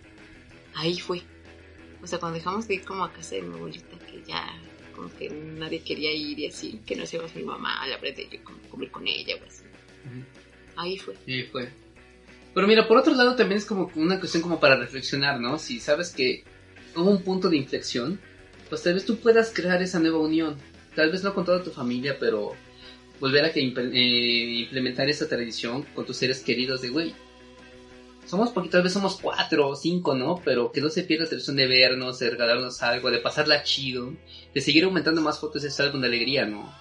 [0.76, 1.22] ahí fue.
[2.04, 4.48] O sea, cuando dejamos de ir como a casa de mi abuelita, que ya
[5.02, 8.18] como que nadie quería ir y así, que no hacíamos mi mamá a la verdad
[8.18, 8.40] de yo
[8.70, 9.64] comer con ella o así.
[9.64, 10.24] Ujú.
[10.76, 11.16] Ahí fue.
[11.26, 11.70] Sí, fue.
[12.54, 15.58] Pero mira, por otro lado también es como una cuestión como para reflexionar, ¿no?
[15.58, 16.44] Si sabes que
[16.96, 18.20] hubo un punto de inflexión,
[18.70, 20.58] pues tal vez tú puedas crear esa nueva unión.
[20.96, 22.54] Tal vez no con toda tu familia, pero
[23.20, 27.14] volver a que eh, implementar esa tradición con tus seres queridos de, güey,
[28.32, 30.42] somos poquitos, tal vez somos cuatro o cinco, ¿no?
[30.44, 34.14] Pero que no se pierda la tradición de vernos, de regalarnos algo, de pasarla chido,
[34.54, 36.74] de seguir aumentando más fotos de ese álbum de alegría, ¿no?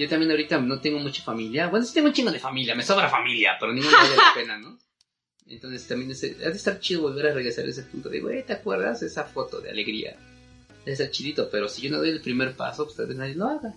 [0.00, 1.68] Yo también ahorita no tengo mucha familia.
[1.68, 4.58] Bueno, sí tengo un chingo de familia, me sobra familia, pero ninguna vale la pena,
[4.58, 4.78] ¿no?
[5.46, 8.44] Entonces también es, ha de estar chido volver a regresar a ese punto de, güey,
[8.44, 10.16] ¿te acuerdas esa foto de alegría?
[10.80, 13.36] Debe estar chidito, pero si yo no doy el primer paso, pues tal vez nadie
[13.36, 13.74] lo haga.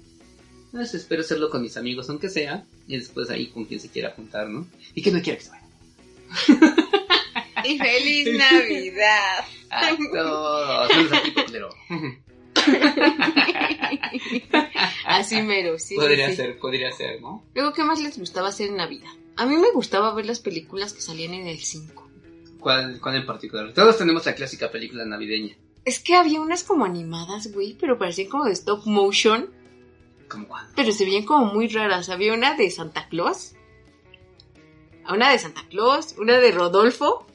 [0.65, 4.09] Entonces espero hacerlo con mis amigos, aunque sea, y después ahí con quien se quiera
[4.09, 4.67] apuntar, ¿no?
[4.95, 5.63] Y que no quiera que se vaya.
[7.67, 9.45] Y feliz Navidad.
[9.69, 10.91] A todos.
[11.45, 11.69] Culero.
[15.05, 15.95] Así mero, sí.
[15.95, 16.35] podría sí.
[16.35, 17.43] ser, podría ser, ¿no?
[17.53, 19.11] Luego, ¿qué más les gustaba hacer en Navidad?
[19.35, 22.09] A mí me gustaba ver las películas que salían en el 5.
[22.59, 23.73] ¿Cuál, ¿Cuál en particular?
[23.73, 25.57] Todos tenemos la clásica película navideña.
[25.85, 29.49] Es que había unas como animadas, güey, pero parecían como de stop motion,
[30.29, 30.67] ¿Cómo cuál?
[30.75, 32.09] pero se veían como muy raras.
[32.09, 33.55] Había una de Santa Claus,
[35.09, 37.27] una de Santa Claus, una de Rodolfo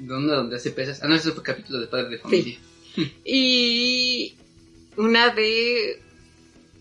[0.00, 1.00] ¿Dónde donde hace pesas?
[1.02, 2.58] Ah, no, ese fue capítulo de Padre de Familia.
[3.24, 4.34] y
[4.96, 6.00] una de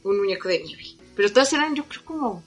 [0.04, 0.84] un muñeco de nieve.
[1.16, 2.44] Pero todas eran, yo creo, como...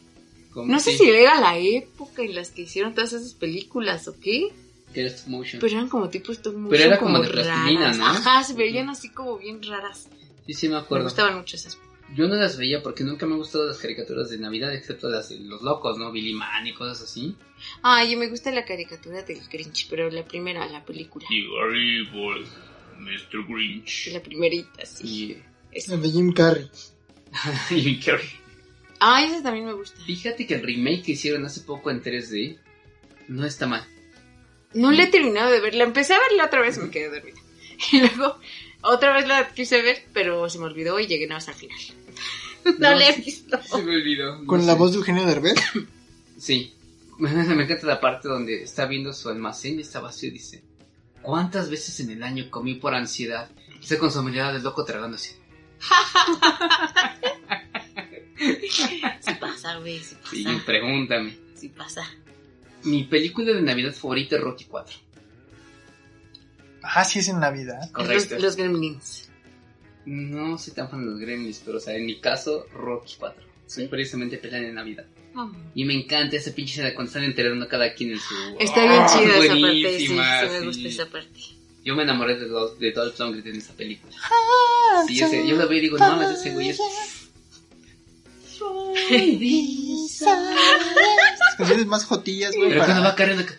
[0.53, 4.09] Como- No sé sí, si era la época en las que hicieron todas esas películas
[4.09, 4.49] o qué,
[4.93, 5.61] Que era stop motion.
[5.61, 7.93] pero eran como tipo stop motion, Pero era como de plastilina.
[7.95, 8.07] ¿no?
[8.07, 10.09] Ajá, se veían así como bien raras.
[10.47, 11.05] Sí, sí, me Me acuerdo.
[11.05, 11.79] gustaban mucho esas.
[12.15, 15.29] Yo no las veía porque nunca me han gustado las caricaturas de Navidad, excepto las
[15.29, 16.11] de los locos, ¿no?
[16.11, 17.37] Billy Man y cosas así.
[17.83, 21.27] Ay, me gusta la caricatura del Grinch, pero la primera, la película.
[21.31, 22.47] You are evil,
[22.99, 23.47] Mr.
[23.49, 24.09] Grinch.
[24.13, 25.07] La primerita, sí.
[25.07, 25.43] Y.
[25.73, 26.69] El de Jim Carrey.
[27.69, 28.29] Jim Carrey.
[28.99, 30.01] Ay, esa también me gusta.
[30.03, 32.59] Fíjate que el remake que hicieron hace poco en 3D
[33.29, 33.87] no está mal.
[34.75, 35.75] No la he terminado de ver.
[35.75, 37.41] La empecé a verla otra vez y me quedé dormida.
[37.93, 38.39] Y luego
[38.83, 41.79] otra vez la quise ver, pero se me olvidó y llegué nada más al final.
[42.65, 43.59] No, No, la he visto.
[43.63, 44.45] Se me olvidó.
[44.45, 44.79] Con No la sé.
[44.79, 45.55] voz de Eugenio Derbez.
[46.39, 46.75] Sí.
[47.19, 50.63] Me encanta la parte donde está viendo su almacén y está vacío y dice:
[51.23, 53.51] ¿Cuántas veces en el año comí por ansiedad?
[53.81, 55.39] Está con su mirada del loco tragándose.
[59.21, 60.31] Sí pasa, güey, sí pasa.
[60.35, 61.37] Sí, pregúntame.
[61.55, 62.03] Sí pasa.
[62.85, 64.97] Mi película de Navidad favorita es Rocky 4.
[66.83, 67.91] Ah, sí, es en Navidad.
[67.93, 68.35] Correcto.
[68.35, 69.29] Los, los gremlins.
[70.07, 73.43] No soy tan fan de los Gremlins, pero o sea, en mi caso, Rocky 4.
[73.67, 75.05] Soy precisamente pelean en Navidad.
[75.75, 78.35] Y me encanta esa pinche escena cuando están enterando a cada quien en su...
[78.59, 79.07] Está bien ¡Ah!
[79.07, 80.67] chida esa parte, sí, sí Buenísima, me sí.
[80.67, 81.41] gusta esa parte.
[81.85, 84.13] Yo me enamoré de, los, de Dolph Lundgren en esa película.
[85.07, 86.81] Sí, ese- yo la veo y digo, no mames, ese güey es...
[90.21, 92.71] Las canciones más jotillas, güey.
[92.71, 93.15] Pero cuando va
[93.47, 93.55] que,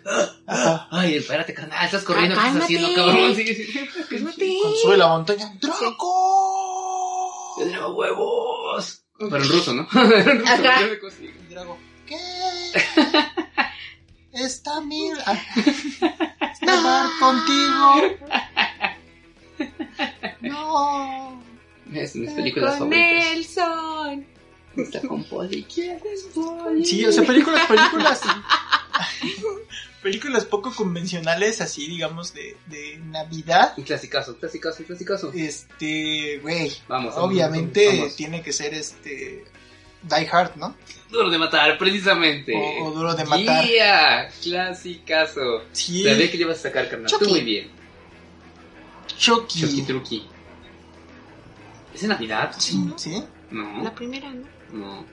[0.48, 0.88] ¡ah!
[0.92, 3.36] Ay, espérate, carnal, estás corriendo, ¿qué estás haciendo, cabrón?
[3.36, 3.90] Sí, sí.
[4.10, 4.58] Cálmate.
[4.62, 5.54] Cuando sube la montaña.
[5.62, 7.56] ¡Draco!
[7.60, 9.04] Yo digo, huevos.
[9.20, 9.88] Pero en ruso, ¿no?
[9.94, 11.16] En ruso.
[11.50, 11.78] Drago.
[12.08, 12.18] ¿Qué?
[14.34, 15.14] Está mil.
[15.26, 15.38] ah,
[16.54, 18.18] Estar contigo.
[20.42, 21.42] No.
[21.94, 23.34] Es películas favoritas.
[23.36, 24.28] Nelson.
[24.76, 25.64] Está con Polly.
[25.64, 26.86] ¿Quieres Polly?
[26.86, 28.22] Sí, o sea, películas, películas.
[30.02, 33.74] películas poco convencionales, así, digamos, de, de Navidad.
[33.78, 35.32] Un clasicazo, clasicazo, clasicazo.
[35.34, 36.72] Este, güey.
[36.88, 38.16] Vamos, vamos, Obviamente vamos.
[38.16, 39.44] tiene que ser este.
[40.04, 40.76] Die Hard, ¿no?
[41.12, 42.54] Duro de matar, precisamente.
[42.56, 43.66] O, o Duro de Matar.
[43.68, 45.64] Yeah, clasicazo.
[45.74, 46.04] Sí.
[46.04, 47.12] Sabía que le ibas a sacar, carnal.
[47.12, 47.32] Tú Chucky.
[47.32, 47.70] muy bien.
[49.18, 49.62] Chucky.
[49.62, 50.28] Chucky Trucky.
[51.94, 52.56] ¿Es en Navidad?
[52.58, 53.24] Sí, sí.
[53.52, 54.48] No, La primera, ¿no?
[54.74, 55.06] No.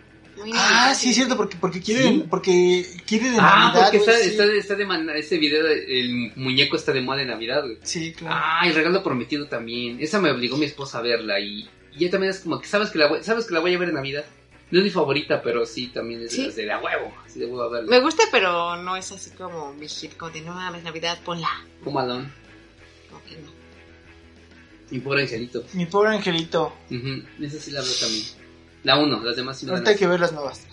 [0.54, 2.24] Ah, sí, es cierto, porque, porque quiere, ¿Sí?
[2.30, 3.82] porque quiere de Ah, Navidad.
[3.82, 7.00] porque está, güey, está, de- está de man- ese video, de- el muñeco está de
[7.00, 7.78] moda de Navidad, güey.
[7.82, 8.36] Sí, claro.
[8.38, 9.98] Ah, y Regalo Prometido también.
[10.00, 12.90] Esa me obligó mi esposa a verla y, y ya también es como que sabes
[12.90, 14.24] que la voy, sabes que la voy a ver en Navidad.
[14.70, 16.46] No es mi favorita, pero sí, también es de ¿Sí?
[16.46, 17.12] las de la huevo.
[17.26, 17.40] Sí.
[17.88, 21.48] Me gusta, pero no es así como mi hit, como de no mames, Navidad, ponla.
[23.10, 23.20] No.
[24.90, 25.64] Mi pobre angelito.
[25.74, 26.74] Mi pobre angelito.
[26.90, 28.24] Ujú, Esa sí la veo también.
[28.84, 30.66] La uno, las demás sí dan Ahorita hay que ver las nuevas.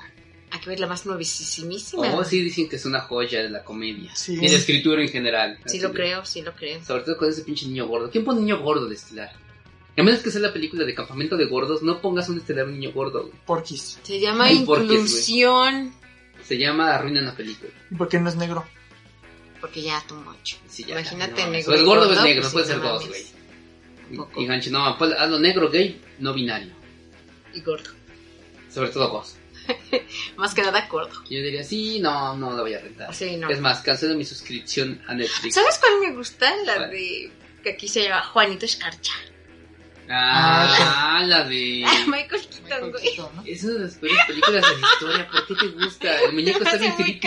[0.51, 2.13] Hay que ver la más nuevísimísima.
[2.13, 4.15] Oh, sí, dicen que es una joya de la comedia.
[4.15, 4.33] Sí.
[4.39, 5.59] Y la escritura en general.
[5.65, 6.83] Sí lo de- creo, sí lo creo.
[6.83, 8.09] Sobre todo con ese pinche niño gordo.
[8.09, 9.31] ¿Quién pone niño gordo de estelar?
[9.97, 12.73] A menos que sea la película de campamento de gordos, no pongas un estelar un
[12.79, 13.23] niño gordo.
[13.23, 13.33] güey.
[13.45, 13.99] Porquis.
[14.03, 15.93] Se llama Ay, inclusión.
[16.43, 17.71] Se llama Arruina una película.
[17.89, 18.65] ¿Y por qué no es negro?
[19.61, 20.55] Porque ya too much.
[20.67, 21.73] Sí, ya, Imagínate no, negro.
[21.73, 23.25] O y gordo o es gordo, negro, pues no puede ser no dos, güey.
[24.37, 26.73] Y gancho, no, pues, hazlo negro, gay, no binario.
[27.55, 27.89] Y gordo.
[28.69, 29.37] Sobre todo vos.
[30.35, 31.23] Más que nada gordo.
[31.23, 33.13] Yo diría, sí, no, no la voy a rentar.
[33.15, 33.49] Sí, no.
[33.49, 35.55] Es más, cancelo mi suscripción a Netflix.
[35.55, 36.53] ¿Sabes cuál me gusta?
[36.65, 36.91] La ¿Cuál?
[36.91, 37.31] de.
[37.63, 39.13] que aquí se llama Juanito Escarcha.
[40.07, 41.83] Ah, la de...
[42.07, 43.03] Michael Keaton, güey.
[43.03, 43.43] Keaton, ¿no?
[43.45, 45.29] Es una de las peores películas de la historia.
[45.31, 46.21] ¿Por qué te gusta?
[46.21, 47.19] El muñeco está Se bien muy.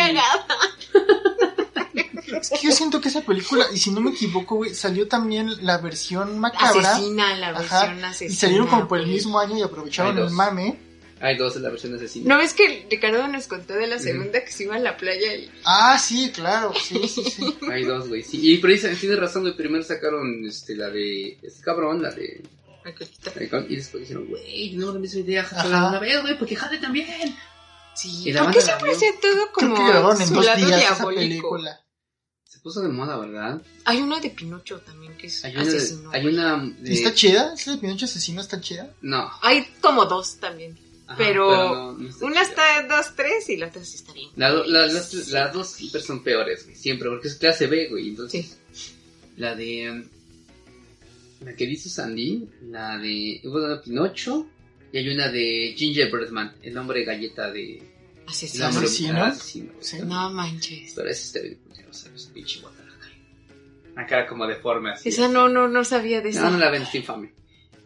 [2.37, 5.51] Es que yo siento que esa película, y si no me equivoco, güey, salió también
[5.65, 6.93] la versión macabra.
[6.95, 8.33] Asesina, la Ajá, versión asesina.
[8.33, 10.79] y salieron como por el mismo año y aprovecharon el mame.
[11.21, 12.29] Hay dos en la versión de asesino.
[12.29, 15.35] ¿No ves que Ricardo nos contó de la segunda que se iba a la playa
[15.35, 15.51] y...
[15.65, 17.57] Ah, sí, claro, sí, sí, sí.
[17.73, 18.23] Hay dos, güey.
[18.23, 19.57] Sí, y precisamente tienes razón, güey.
[19.57, 21.39] Primero sacaron este, la de.
[21.43, 22.41] Este cabrón, la de.
[23.69, 25.57] Y después dijeron, güey, no la misma idea, Ajá.
[25.63, 27.37] jala una vez, güey, porque jade también.
[27.95, 30.29] Sí, Y la ¿por qué banda la siempre hacía todo Creo como que grabaron en
[30.29, 31.21] su dos lado días esa diabólico?
[31.21, 31.81] película.
[32.69, 33.63] Puso de moda, ¿verdad?
[33.87, 35.65] Hay una de Pinocho también que es Hay una.
[35.65, 36.11] de- asesino.
[36.13, 37.55] hay una de- ¿Y ¿Está chida?
[37.55, 38.93] ¿Esa de Pinocho Asesino está chida?
[39.01, 39.31] No.
[39.43, 40.77] Hay como dos también.
[41.07, 42.51] Ajá, Pero no- no está Una chida.
[42.83, 44.29] está dos, tres y la otra sí está bien.
[44.37, 47.89] La do- la- las, las dos siempre son peores, güey, siempre, porque es clase B,
[47.89, 48.11] güey.
[48.11, 48.59] Entonces,
[49.39, 49.91] la de.
[49.91, 50.05] um,
[51.47, 53.41] La que dice Sandy, la de.
[53.45, 54.47] Bueno, de Pinocho,
[54.93, 57.77] y hay una de Gingerbread Man, el hombre galleta de.
[57.79, 57.85] El
[58.27, 58.67] Asesino.
[58.69, 59.73] hombre ¿Asesino?
[59.81, 59.97] Sí.
[60.05, 60.93] No manches.
[60.95, 61.59] Pero ese está bien
[61.89, 62.31] culero, ¿sabes?
[62.33, 63.15] Pinche Guadalajara.
[63.93, 65.09] Una cara como deforme así.
[65.09, 66.51] Esa no, no, no sabía de No, esa.
[66.51, 67.33] no la ven, está infame.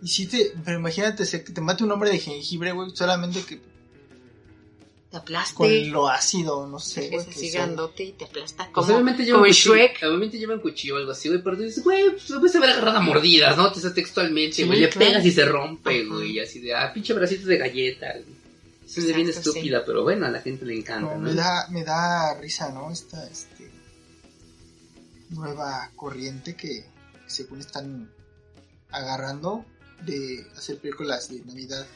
[0.02, 3.42] Y si te, pero imagínate ser que te mate un hombre de jengibre, güey, solamente
[3.44, 3.60] que
[5.10, 5.54] Te aplaste.
[5.54, 7.20] con lo ácido, no sé, güey.
[7.20, 7.66] es que así sea.
[7.66, 8.64] grandote y te aplasta.
[8.64, 10.02] Pues Como, obviamente lleva como cuchillo, Shrek.
[10.02, 12.70] Obviamente lleva un cuchillo o algo así, güey, pero tú dices, güey, pues puedes haber
[12.70, 13.70] agarrado a mordidas, ¿no?
[13.70, 15.06] Te dice textualmente, Sí, güey, le claro.
[15.06, 16.14] pegas y se rompe, Ajá.
[16.14, 18.42] güey, así de, ah, pinche bracito de galleta, güey.
[18.84, 21.20] Es bien estúpida, pero bueno, a la gente le encanta, No, ¿no?
[21.20, 22.90] me da, me da risa, ¿no?
[22.90, 23.51] Esta, este,
[25.32, 26.86] nueva corriente que
[27.26, 28.10] según están
[28.90, 29.64] agarrando
[30.04, 31.86] de hacer películas de Navidad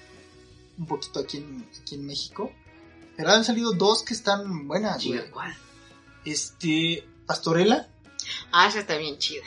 [0.78, 2.52] un poquito aquí en, aquí en México.
[3.16, 5.18] Pero han salido dos que están buenas, güey.
[5.18, 5.56] Chinga, ¿cuál?
[6.24, 7.88] Este, Pastorela.
[8.52, 9.44] Ah, esa está bien chida.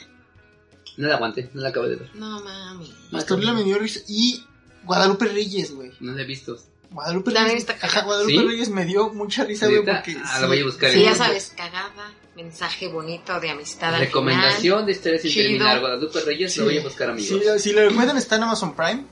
[0.97, 2.15] No la aguanté, no la acabé de ver.
[2.15, 2.93] No mami.
[3.11, 3.99] Pastorela me dio risa.
[4.07, 4.43] Y
[4.83, 5.91] Guadalupe Reyes, güey.
[5.99, 6.57] No la he visto.
[6.91, 7.65] Guadalupe Reyes.
[7.69, 8.39] está Guadalupe ¿Sí?
[8.39, 10.17] Reyes me dio mucha risa, güey, porque.
[10.25, 10.91] Ah, la voy a buscar.
[10.91, 12.11] Sí, ya en- sabes, cagada,
[12.43, 15.43] mensaje bonito de amistad al Recomendación de historias sin Chido.
[15.43, 15.79] terminar.
[15.81, 16.59] Guadalupe Reyes, Sí.
[16.59, 17.41] lo voy a buscar, amigos.
[17.57, 19.05] Si, si lo encuentran está en Amazon Prime.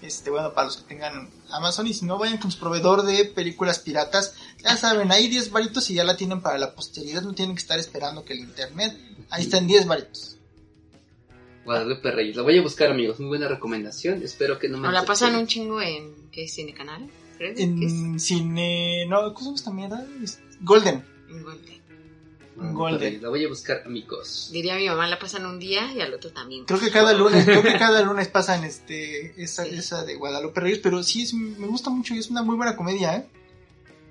[0.00, 3.24] Este, bueno, para los que tengan Amazon y si no vayan con su proveedor de
[3.24, 7.34] películas piratas, ya saben, ahí 10 varitos y ya la tienen para la posteridad, no
[7.34, 8.96] tienen que estar esperando que el internet,
[9.30, 10.36] ahí están 10 varitos.
[11.64, 13.18] Guadalupe Reyes, la voy a buscar, amigos.
[13.18, 14.22] Muy buena recomendación.
[14.22, 16.46] Espero que no me O la pasan un chingo en, ¿qué?
[16.46, 17.10] ¿Cine Canal?
[17.40, 17.58] Es.
[17.58, 20.06] En cine, no, ¿cómo se llama esta mierda?
[20.60, 21.04] Golden.
[21.28, 21.78] en Golden.
[22.58, 23.22] Guadalupe Golden.
[23.22, 24.50] La voy a buscar, amigos.
[24.52, 26.64] Diría mi mamá, la pasan un día y al otro también.
[26.64, 30.80] Creo que cada lunes, creo que cada lunes pasan este, esa, esa de Guadalupe Reyes,
[30.80, 33.26] pero sí es, me gusta mucho y es una muy buena comedia, eh.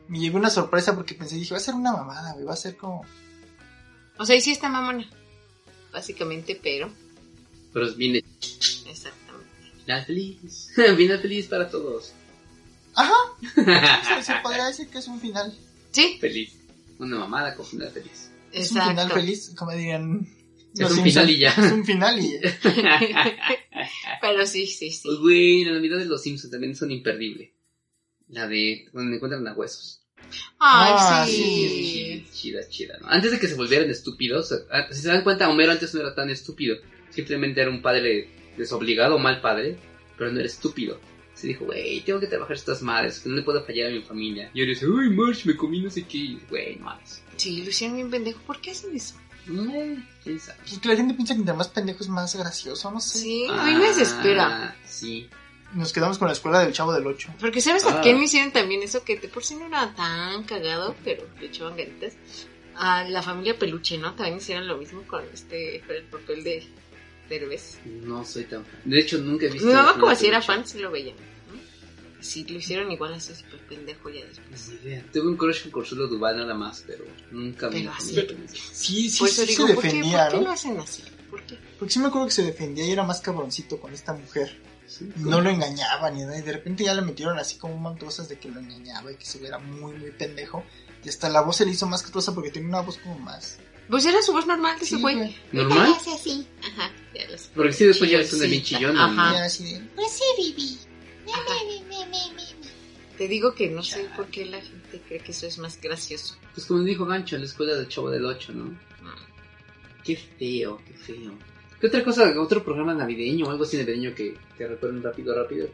[0.08, 2.58] Me llevé una sorpresa porque pensé, dije, va a ser una mamada, güey, va a
[2.58, 3.06] ser como...
[4.18, 5.08] O sea, y sí está mamona.
[5.92, 6.90] Básicamente, pero.
[7.74, 9.50] Pero es bien Exactamente.
[9.84, 10.72] Final feliz.
[10.76, 12.14] Final feliz para todos.
[12.96, 13.14] Ajá,
[14.18, 15.54] se, se podría decir que es un final.
[15.92, 16.54] Sí, Feliz.
[17.00, 18.32] Una mamada con final feliz.
[18.58, 20.28] Es un final feliz, como dirían.
[20.76, 21.50] Es un final y ya.
[21.50, 22.60] Es un final y ya.
[24.22, 25.02] pero sí, sí, sí.
[25.04, 27.54] Pues, güey, la Navidad de los Simpsons también son imperdible.
[28.30, 30.02] La de donde encuentran a huesos.
[30.60, 32.26] Ay, Ah, sí.
[32.32, 33.08] Chida, chida, chida, ¿no?
[33.08, 36.14] Antes de que se volvieran estúpidos, ah, si se dan cuenta, Homero antes no era
[36.14, 36.76] tan estúpido.
[37.10, 39.78] Simplemente era un padre desobligado, mal padre,
[40.18, 41.00] pero no era estúpido.
[41.38, 44.02] Se dijo, güey, tengo que trabajar estas madres, que no le puedo fallar a mi
[44.02, 44.50] familia.
[44.56, 46.38] Y ahora dice, uy, March, me comí no sé qué.
[46.50, 47.22] Güey, mames.
[47.36, 48.40] Sí, lo hicieron bien pendejo.
[48.42, 49.14] ¿Por qué hacen eso?
[49.48, 50.58] Eh, quién sabe.
[50.62, 53.20] Pues que la gente piensa que entre más pendejo es más gracioso, no sé.
[53.20, 54.48] Sí, a mí me desespera.
[54.72, 55.30] Ah, Sí.
[55.74, 57.34] Nos quedamos con la escuela del chavo del 8.
[57.42, 58.02] Porque ¿sabes a Ah.
[58.02, 59.04] quién me hicieron también eso?
[59.04, 62.14] Que de por sí no era tan cagado, pero le echaban ganitas.
[62.76, 64.14] A la familia Peluche, ¿no?
[64.16, 66.64] También hicieron lo mismo con este, el papel de
[67.30, 67.78] Derbez.
[67.86, 68.82] No soy tan fan.
[68.86, 69.68] De hecho, nunca he visto.
[69.68, 71.14] Mi mamá como si era fan, sí lo veía.
[71.14, 71.18] ¿no?
[72.22, 74.70] Sí, lo hicieron igual así súper pendejo ya después.
[74.70, 75.06] Ni idea.
[75.14, 78.14] Tuve un crush con Consuelo Duval nada más, pero nunca vi Pero una así.
[78.16, 78.48] película.
[78.50, 80.44] Sí, sí, sí digo, se ¿por qué, defendía, ¿por qué ¿no?
[80.44, 81.04] lo hacen así?
[81.30, 81.58] ¿Por qué?
[81.78, 84.62] Porque sí me acuerdo que se defendía y era más cabroncito con esta mujer.
[84.88, 86.40] Sí, Y no lo engañaban ni nada.
[86.40, 88.60] Y de repente ya le metieron así como un montón de cosas de que lo
[88.62, 90.64] engañaba y que se viera muy, muy pendejo.
[91.04, 93.60] Y hasta la voz se le hizo más castrosa porque tiene una voz como más.
[93.90, 95.16] Pues era su voz normal de ese güey.
[95.16, 95.36] güey.
[95.52, 95.94] ¿Normal?
[95.98, 96.48] Hace así.
[96.62, 97.50] Ajá, ya lo sé.
[97.56, 98.98] Porque sí, después ya es una bien.
[98.98, 99.44] Ajá.
[99.44, 99.80] Así de.
[99.96, 100.78] Pues sí, Bibi.
[103.18, 106.36] Te digo que no sé por qué la gente cree que eso es más gracioso.
[106.54, 108.66] Pues como dijo Gancho en la escuela del Chavo del 8, ¿no?
[108.66, 108.78] Mm.
[110.04, 111.34] Qué feo, qué feo.
[111.80, 115.68] ¿Qué otra cosa, otro programa navideño o algo así navideño que te recuerden rápido, rápido?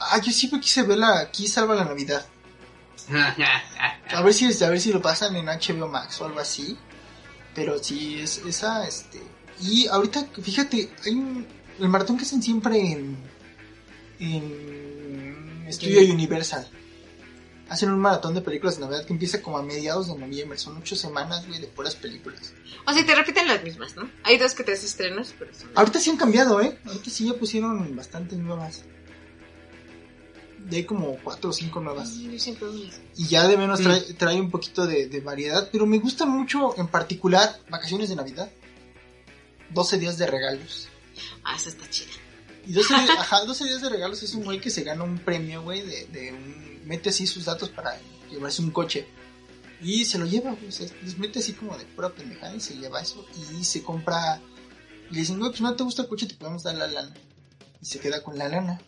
[0.00, 2.26] Ah, yo siempre quise verla aquí, Salva la Navidad.
[4.10, 6.76] A ver si, a ver si lo pasan en HBO Max o algo así.
[7.54, 9.20] Pero sí, es esa, este...
[9.60, 11.46] Y ahorita, fíjate, hay un...
[11.78, 13.16] El maratón que hacen siempre en...
[14.18, 15.66] En...
[15.72, 16.68] Studio Universal.
[17.68, 20.58] Hacen un maratón de películas de Navidad que empieza como a mediados de noviembre.
[20.58, 22.52] Son ocho semanas, güey, de puras películas.
[22.86, 24.10] O sea, te repiten las mismas, ¿no?
[24.24, 25.70] Hay dos que te haces estrenos, pero son...
[25.74, 26.78] Ahorita sí han cambiado, ¿eh?
[26.84, 28.84] Ahorita sí ya pusieron bastantes nuevas.
[30.70, 32.10] Ya hay como cuatro o cinco nuevas.
[33.16, 35.68] Y ya de menos trae, trae un poquito de, de variedad.
[35.70, 38.50] Pero me gusta mucho, en particular, Vacaciones de Navidad.
[39.70, 40.88] 12 días de regalos.
[41.42, 42.12] Ah, esa está chida.
[42.66, 45.18] Y 12, di- ajá, 12 días de regalos es un güey que se gana un
[45.18, 46.82] premio, güey, de, de un...
[46.86, 47.98] Mete así sus datos para
[48.30, 49.06] llevarse un coche.
[49.82, 50.70] Y se lo lleva, güey.
[50.72, 53.26] Se les mete así como de pura pendejada y se lleva eso.
[53.58, 54.40] Y se compra...
[55.10, 57.14] Y le dicen, güey, pues no te gusta el coche, te podemos dar la lana.
[57.82, 58.80] Y se queda con la lana.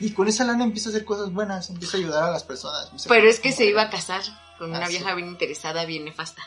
[0.00, 2.84] Y con esa lana empieza a hacer cosas buenas, empieza a ayudar a las personas.
[2.86, 4.22] Empieza Pero es que se iba a casar
[4.58, 4.92] con una Ah, sí.
[4.92, 6.42] vieja bien interesada, bien nefasta.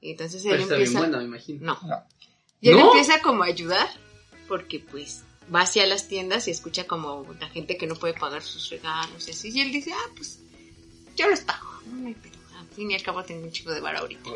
[0.00, 0.98] Y entonces él Pero está bien empieza...
[1.06, 1.64] bueno, me imagino.
[1.64, 1.88] No.
[1.88, 2.04] No.
[2.60, 2.86] Y él ¿No?
[2.88, 3.88] empieza como a ayudar
[4.48, 5.22] porque pues
[5.54, 9.28] va hacia las tiendas y escucha como la gente que no puede pagar sus regalos
[9.28, 9.50] y así.
[9.50, 10.38] Y él dice, ah, pues
[11.16, 11.66] yo los pago.
[11.86, 12.38] No pedo.
[12.58, 14.30] Al fin y al cabo tengo un chico de varo ahorita.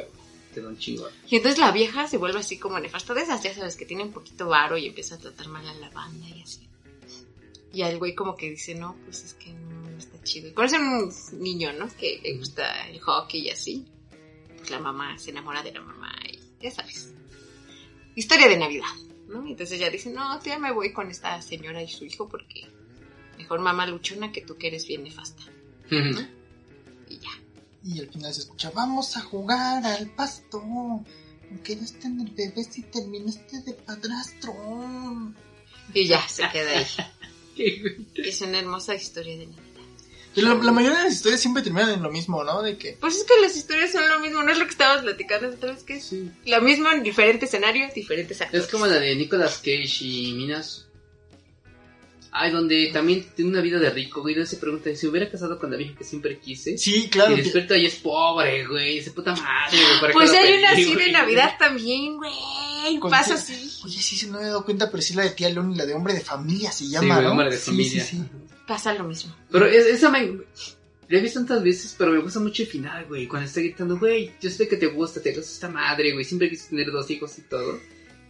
[0.55, 1.09] Te da un chingo.
[1.29, 4.03] Y entonces la vieja se vuelve así como nefasta de esas, ya sabes, que tiene
[4.05, 6.69] un poquito varo y empieza a tratar mal a la banda y así.
[7.73, 10.49] Y al güey como que dice, no, pues es que no, no está chido.
[10.49, 11.89] Y conoce un niño, ¿no?
[11.97, 13.87] Que le gusta el hockey y así.
[14.59, 17.15] Pues la mamá se enamora de la mamá y ya sabes.
[18.15, 18.95] Historia de Navidad,
[19.29, 19.47] ¿no?
[19.47, 22.67] Y entonces ella dice, no, ya me voy con esta señora y su hijo porque
[23.39, 25.43] mejor mamá luchona que tú que eres bien nefasta.
[25.91, 27.31] Y ya.
[27.85, 30.61] Y al final se escucha, vamos a jugar al pasto.
[30.61, 34.55] Aunque no esté en el bebé si terminaste de padrastro.
[35.93, 36.87] Y ya, se queda ahí.
[38.15, 39.63] Es una hermosa historia de Navidad.
[40.35, 42.63] La, la mayoría de las historias siempre terminan en lo mismo, ¿no?
[42.63, 45.03] De que Pues es que las historias son lo mismo, no es lo que estábamos
[45.05, 46.31] platicando otra vez, que es Sí.
[46.47, 48.65] lo mismo en diferentes escenarios, diferentes actores.
[48.65, 50.87] Es como la de Nicolas Cage y Minas.
[52.35, 54.35] Ay, donde también tiene una vida de rico, güey.
[54.35, 56.79] Donde se pregunta si hubiera casado con la vieja que siempre quise.
[56.79, 57.33] sí, claro.
[57.33, 58.97] y que- despierta y es pobre, güey.
[58.99, 60.01] Ese puta madre, güey.
[60.01, 61.13] ¿para qué Pues hay pedí, una así de?
[61.13, 62.33] Navidad también, güey.
[63.01, 63.55] Con Pasa así.
[63.85, 65.87] Oye, sí, sí, no me he dado cuenta, pero sí la de tía y la
[65.87, 67.31] de hombre de familia se Sí, llama, güey, ¿no?
[67.33, 68.05] hombre de Sí, familia.
[68.05, 68.25] Sí, sí,
[68.67, 69.35] Pasa lo mismo.
[69.51, 70.39] Pero es- esa me.
[71.09, 73.27] La he visto tantas veces, pero me gusta mucho el final, güey.
[73.27, 76.25] Cuando está gritando, güey, yo sé que te gusta, te gusta esta madre, güey.
[76.25, 77.79] Siempre quise tener dos hijos y todo.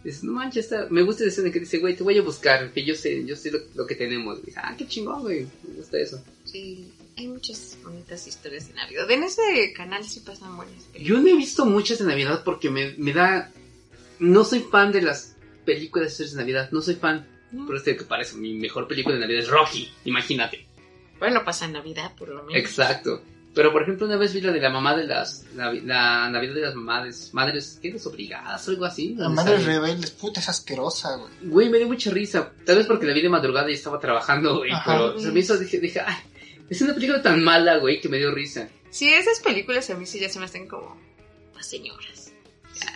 [0.03, 0.87] Dices, no manches, está...
[0.89, 3.37] me gusta la escena que dice, güey, te voy a buscar, que yo sé, yo
[3.37, 4.41] sé lo, lo que tenemos.
[4.41, 4.53] güey.
[4.57, 5.47] Ah, qué chingón, güey.
[5.65, 6.21] Me gusta eso.
[6.43, 9.09] Sí, hay muchas bonitas historias de Navidad.
[9.09, 11.07] En ese canal sí pasan buenas películas.
[11.07, 13.49] Yo no he visto muchas de Navidad porque me, me da...
[14.23, 17.27] No soy fan de las películas de Navidad, no soy fan.
[17.51, 17.65] No.
[17.65, 20.65] Pero este que parece, mi mejor película de Navidad es Rocky, imagínate.
[21.19, 22.55] Bueno, pasa Navidad por lo menos.
[22.55, 23.21] Exacto.
[23.53, 25.45] Pero por ejemplo, una vez vi la de la mamá de las.
[25.55, 27.29] La, la Navidad de las madres.
[27.33, 27.91] Madres, ¿qué?
[27.91, 29.13] Desobligadas o algo así.
[29.15, 31.31] La madre sale- rebelde, puta, es asquerosa, güey.
[31.43, 32.51] Güey, me dio mucha risa.
[32.65, 34.71] Tal vez porque la vi de madrugada y estaba trabajando, güey.
[34.71, 34.91] Ajá.
[34.93, 36.15] Pero se me hizo, dije, dije, ay,
[36.67, 38.67] es una película tan mala, güey, que me dio risa.
[38.89, 40.97] Sí, esas películas a mí sí ya se me hacen como
[41.55, 42.22] las señoras.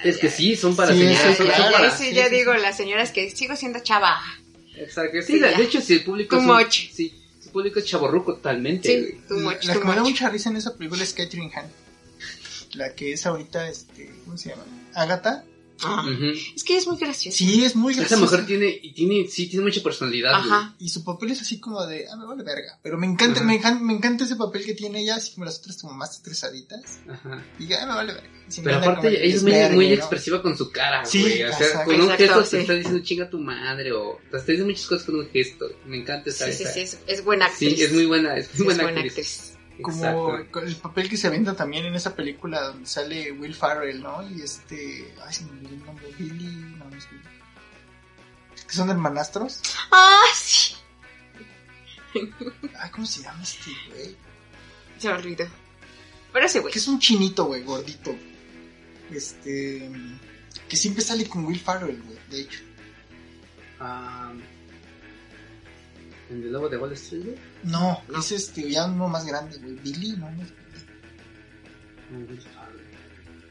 [0.04, 1.72] Es que sí, son para Sí, señoras, sí, son, son claro.
[1.74, 1.98] para.
[1.98, 2.62] sí, sí, ya sí, digo, sí.
[2.62, 4.20] las señoras que sigo siendo chava.
[4.76, 5.18] Exacto.
[5.26, 6.66] Sí, de hecho, si el público Too es.
[6.66, 6.72] un-.
[6.72, 7.14] Sí,
[7.44, 9.28] su público es chaborruco totalmente, Sí, güey.
[9.28, 10.12] too much, la too que me da much.
[10.12, 11.68] mucha risa en esa película es Catherine Hahn.
[12.74, 14.64] La que es ahorita, este, ¿cómo se llama?
[14.94, 15.44] Agatha.
[15.84, 16.26] Ah, Ujú.
[16.56, 17.38] Es que ella es muy graciosa.
[17.38, 18.22] Sí, es muy Esa graciosa.
[18.24, 20.52] mujer tiene, y tiene, sí, tiene mucha personalidad, güey.
[20.52, 20.76] Ajá.
[20.80, 22.80] Y su papel es así como de, ah, me vale verga.
[22.82, 25.60] Pero me encanta, me, encanta, me encanta ese papel que tiene ella, así como las
[25.60, 27.00] otras como más estresaditas.
[27.10, 27.44] Ajá.
[27.60, 28.30] Y ya, ah, me vale verga.
[28.48, 29.94] Sin Pero aparte ella es muy, desvergue, muy ¿no?
[29.96, 31.44] expresiva con su cara, Sí, güey.
[31.44, 31.86] O sea, exacto.
[31.92, 32.50] con un Exacto, gesto sí.
[32.52, 35.66] te está diciendo chinga tu madre o te está diciendo muchas cosas con un gesto.
[35.86, 36.46] Me encanta esa.
[36.48, 37.86] Sí, sí, esa- sí, es, es buena Sí, actriz.
[37.86, 39.12] es muy buena, es Sí, muy es buena, buena actriz.
[39.28, 39.57] actriz.
[39.82, 39.98] Como
[40.36, 40.60] Exacto.
[40.60, 44.28] el papel que se avienta también en esa película donde sale Will Farrell, ¿no?
[44.30, 47.24] Y este, ay, se me olvidó el nombre, Billy, no, no es Billy.
[48.68, 49.62] Que son hermanastros.
[49.92, 50.76] Ah, sí.
[52.80, 54.18] Ay, ¿cómo se llama este güey?
[54.98, 55.46] Se me olvidó.
[56.34, 56.74] Pero ese güey.
[56.74, 58.16] Que es un chinito, güey, gordito.
[59.12, 59.90] Este,
[60.68, 62.60] que siempre sale con Will Farrell, güey, de hecho.
[63.80, 64.34] Ah,
[66.30, 67.24] ¿En el lobo de Wall Street?
[67.24, 67.36] güey?
[67.64, 68.20] No, No.
[68.20, 70.30] es este, ya uno más grande, güey, Billy, ¿no?
[70.32, 70.50] no es
[72.28, 72.44] Billy.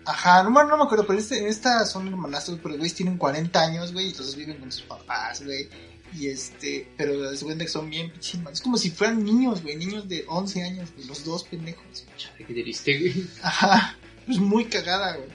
[0.04, 3.60] Ajá, no, no me acuerdo, pero este, en esta son hermanastros, pero güey tienen 40
[3.60, 5.68] años, güey, y entonces viven con sus papás, güey.
[6.14, 9.76] Y este, pero se cuenta que son bien pinches Es como si fueran niños, güey,
[9.76, 12.06] niños de 11 años, güey, los dos pendejos.
[12.16, 13.26] Chale, qué triste, güey.
[13.42, 13.96] Ajá,
[14.28, 15.28] es muy cagada, güey.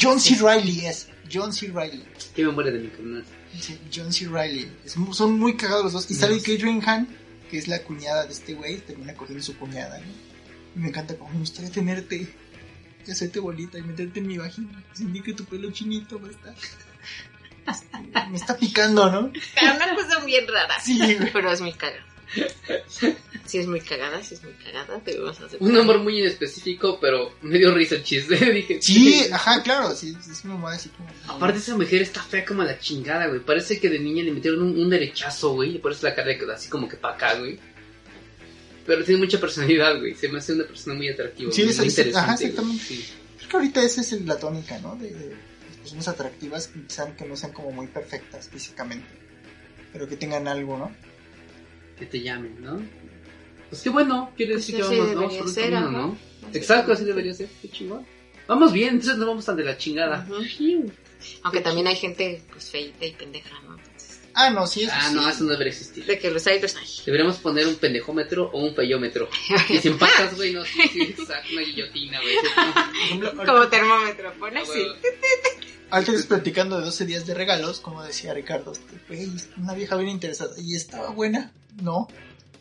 [0.00, 0.34] John C.
[0.40, 1.68] Riley es, John C.
[1.68, 2.04] Riley.
[2.34, 3.24] Qué memoria de mi carnal.
[3.94, 4.26] John C.
[4.26, 4.70] Riley.
[5.12, 6.10] Son muy cagados los dos.
[6.10, 7.08] Y sale Catherine Hahn,
[7.50, 10.06] que es la cuñada de este güey, termina cogiendo su cuñada, ¿no?
[10.74, 12.28] Y me encanta como me gustaría tenerte,
[13.06, 14.82] y hacerte bolita y meterte en mi vagina.
[14.92, 16.54] Sentir que tu pelo chinito me está.
[18.30, 19.32] me está picando, ¿no?
[19.54, 20.78] Pero una cosa bien rara.
[20.80, 21.32] Sí, güey.
[21.32, 22.04] Pero es muy cagada.
[23.46, 25.00] Sí, es muy cagada, sí es muy cagada.
[25.04, 25.58] Debemos hacer.
[25.62, 28.34] Un nombre muy específico, pero me dio risa el chiste.
[28.52, 31.08] Dije, Sí, ajá, claro, sí, es una mamá así como.
[31.28, 33.38] Aparte esa mujer está fea como la chingada, güey.
[33.40, 35.76] Parece que de niña le metieron un, un derechazo, güey.
[35.76, 37.56] Y por eso la cara así como que pa' acá, güey.
[38.84, 40.14] Pero tiene mucha personalidad, güey.
[40.16, 41.52] Se me hace una persona muy atractiva.
[41.52, 42.84] Sí, es- es- interesante, ajá, exactamente.
[42.84, 43.04] Sí.
[43.38, 44.96] Creo que ahorita esa es la tónica, ¿no?
[44.96, 45.30] De, de
[45.68, 46.68] las personas atractivas
[47.16, 49.06] que no sean como muy perfectas físicamente,
[49.92, 50.92] pero que tengan algo, ¿no?
[51.98, 52.80] Que te llamen, ¿no?
[53.70, 55.90] Pues qué bueno, quiere Pues decir que vamos, vamos por ser, camino.
[55.90, 56.18] ¿no?
[56.52, 58.06] Exacto, así debería ser, qué chingón.
[58.46, 60.26] Vamos bien, entonces no vamos tan de la chingada.
[61.42, 63.76] Aunque también hay gente pues feita y pendeja, ¿no?
[63.76, 65.14] Entonces, Ah, no, sí, eso Ah, sí.
[65.14, 66.04] no, eso no debería existir.
[66.04, 66.86] de que los hay, los hay.
[67.06, 69.28] Deberíamos poner un pendejómetro o un feyómetro.
[69.70, 72.34] Y si empatas, güey, no, sí, sí, exacto, una guillotina, güey.
[72.36, 74.72] Por ejemplo, ahorita- Como termómetro, pone Ah, así.
[74.84, 74.96] güey.
[75.90, 79.96] Ahorita estás platicando de 12 días de regalos, como decía Ricardo, este, güey, una vieja
[79.96, 80.54] bien interesada.
[80.58, 81.52] ¿Y estaba buena?
[81.82, 82.08] No.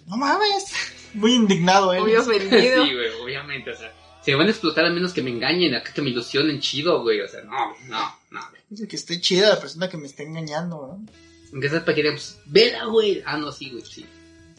[0.08, 0.66] No mames.
[1.14, 2.02] Muy indignado él.
[2.02, 2.86] Muy ofendido.
[2.86, 3.94] Sí, güey, obviamente, o sea.
[4.22, 7.02] Se me van a explotar a menos que me engañen, acá que me ilusionen chido,
[7.04, 7.22] güey.
[7.22, 8.42] O sea, no, no, no.
[8.70, 11.06] Dice que esté chida la persona que me está engañando, ¿no?
[11.54, 13.22] Aunque que digamos, vela, güey.
[13.26, 14.06] Ah, no, sí, güey, sí.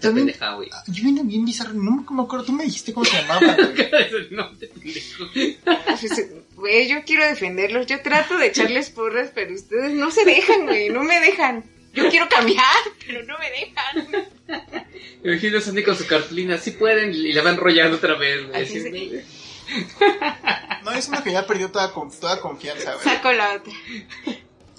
[0.01, 0.69] También- pendeja, güey.
[0.73, 3.41] Ah, Yo vine bien bizarro, no me acuerdo, tú me dijiste cómo se llamaba.
[4.31, 5.25] no, te pendejo.
[5.33, 7.87] Pues, Güey, yo quiero defenderlos.
[7.87, 10.89] Yo trato de echarles porras, pero ustedes no se dejan, güey.
[10.91, 11.65] No me dejan.
[11.93, 12.65] Yo quiero cambiar,
[13.07, 14.29] pero no me dejan.
[15.25, 18.63] Imagino a Sandy con su cartulina, sí pueden, y la van enrollando otra vez, güey.
[18.63, 19.21] Así así.
[20.85, 23.05] No, es uno que ya perdió toda, toda confianza, güey.
[23.05, 23.73] Saco la otra.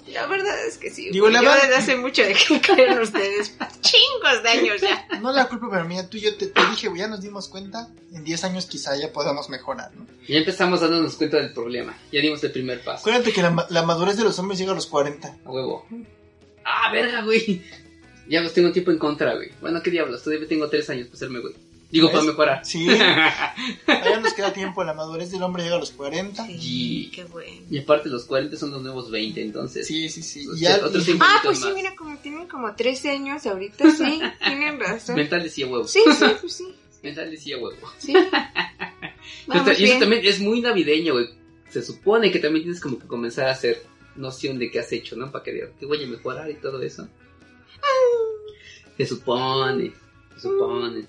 [0.06, 1.10] La verdad es que sí.
[1.10, 1.34] Digo, güey.
[1.34, 3.54] la yo verdad- desde hace mucho dejé caer en ustedes.
[3.82, 5.06] Chingos de años ya.
[5.20, 7.48] No la culpa para mía, tú y yo te, te dije, güey, ya nos dimos
[7.48, 10.06] cuenta, en 10 años quizá ya podamos mejorar, ¿no?
[10.26, 11.94] Ya empezamos dándonos cuenta del problema.
[12.10, 13.00] Ya dimos el primer paso.
[13.00, 15.36] Acuérdate que la, la madurez de los hombres llega a los 40.
[15.44, 15.86] A huevo.
[16.64, 17.62] Ah, verga, güey.
[18.28, 19.50] Ya pues tengo tiempo en contra, güey.
[19.60, 21.54] Bueno, qué diablos, todavía tengo tres años para hacerme, güey.
[21.90, 22.16] Digo, ¿Ves?
[22.16, 22.64] para mejorar.
[22.66, 22.86] Sí,
[23.86, 26.46] todavía nos queda tiempo, la madurez del hombre llega a los 40.
[26.50, 27.62] Y- Qué bueno.
[27.70, 29.86] Y aparte los 40 son los nuevos 20, entonces.
[29.86, 30.46] Sí, sí, sí.
[30.54, 34.20] Y ya, otros y- Ah, pues sí, mira, como tienen como 13 años ahorita, sí.
[34.44, 35.16] Tienen razón.
[35.16, 35.88] Mental decía huevo.
[35.88, 36.74] Sí, sí, pues sí.
[37.02, 37.88] Mental decía huevo.
[37.96, 38.12] Sí.
[38.12, 40.00] Y eso bien.
[40.00, 41.28] también es muy navideño, güey.
[41.70, 43.82] Se supone que también tienes como que comenzar a hacer
[44.16, 45.30] noción de qué has hecho, ¿no?
[45.30, 47.08] Para que digas, te voy a mejorar y todo eso.
[48.96, 49.92] Se supone,
[50.34, 51.06] se supone.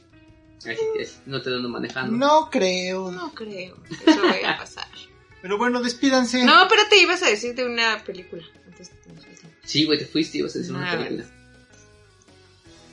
[0.60, 0.72] Así,
[1.02, 2.12] así no te ando manejando.
[2.18, 3.12] no creo.
[3.12, 4.88] No creo que eso vaya a pasar.
[5.42, 6.44] Pero bueno, despídanse.
[6.44, 8.44] No, pero te ibas a decir de una película.
[8.68, 8.92] Entonces,
[9.64, 11.26] Sí, güey, te fuiste y ibas a decir una Ah, película.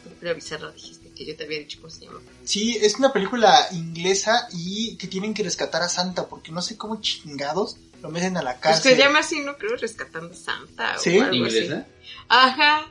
[0.05, 2.21] película bizarra dijiste que yo te había dicho cómo se llama.
[2.45, 6.77] Sí, es una película inglesa y que tienen que rescatar a Santa porque no sé
[6.77, 8.93] cómo chingados lo meten a la Pues cárcel.
[8.93, 11.19] que se llama así, no creo, Rescatando a Santa ¿Sí?
[11.19, 11.57] o algo así.
[11.59, 11.87] ¿Inglesa?
[12.29, 12.87] Ajá.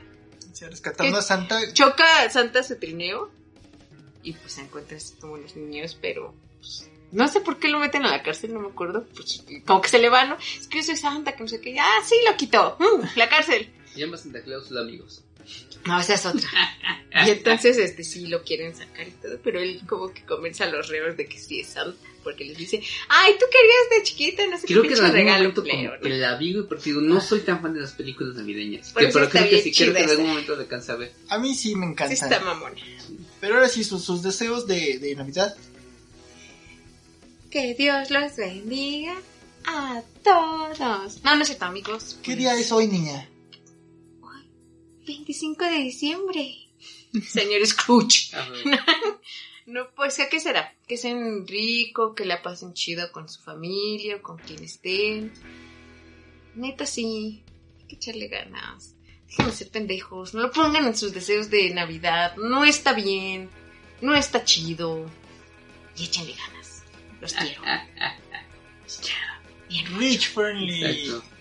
[0.60, 1.72] Rescatando a Santa.
[1.72, 3.30] Choca a Santa su trineo
[4.22, 7.78] y pues se encuentra así como los niños, pero pues, no sé por qué lo
[7.78, 9.06] meten a la cárcel, no me acuerdo.
[9.14, 10.36] Pues como que se le va, ¿no?
[10.58, 11.78] Es que yo soy Santa, que no sé qué.
[11.78, 12.76] Ah, sí, lo quitó.
[12.80, 13.72] Mm, la cárcel.
[13.92, 15.22] Se llama Santa Claus sus amigos.
[15.84, 16.48] No, esa es otra.
[17.26, 20.66] Y entonces, este, sí lo quieren sacar y todo, pero él como que convence a
[20.66, 24.46] los reos de que sí es Santa, porque les dice, ay, tú querías de chiquita,
[24.48, 26.00] no sé Creo qué que en pinche algún regalo, ¿no?
[26.02, 28.92] que la vi, porque digo, no soy tan fan de las películas navideñas.
[28.92, 30.92] Por Que, eso pero está creo que sí, creo que en algún momento le alcanza
[30.92, 31.12] a ver.
[31.30, 32.12] A mí sí me Sí encanta.
[32.14, 32.74] está mamona.
[33.40, 35.56] Pero ahora sí, sus, sus deseos de, de Navidad.
[37.50, 39.16] Que Dios los bendiga
[39.64, 41.22] a todos.
[41.24, 42.18] No, no es cierto, amigos.
[42.22, 43.26] ¿Qué día es hoy, niña?
[45.06, 46.56] 25 de diciembre.
[47.22, 48.30] Señor Scrooge.
[49.66, 50.76] No, pues, ¿a qué será?
[50.86, 55.32] Que sean rico, que la pasen chido con su familia, con quien estén.
[56.54, 57.42] Neta, sí.
[57.80, 58.94] Hay que echarle ganas.
[59.26, 60.34] Dejen de ser pendejos.
[60.34, 62.36] No lo pongan en sus deseos de Navidad.
[62.36, 63.50] No está bien.
[64.00, 65.10] No está chido.
[65.96, 66.84] Y échenle ganas.
[67.20, 67.62] Los quiero.
[68.84, 69.26] Los quiero.
[69.68, 69.98] Bien.
[69.98, 70.84] Rich Friendly.
[70.84, 71.35] Exacto.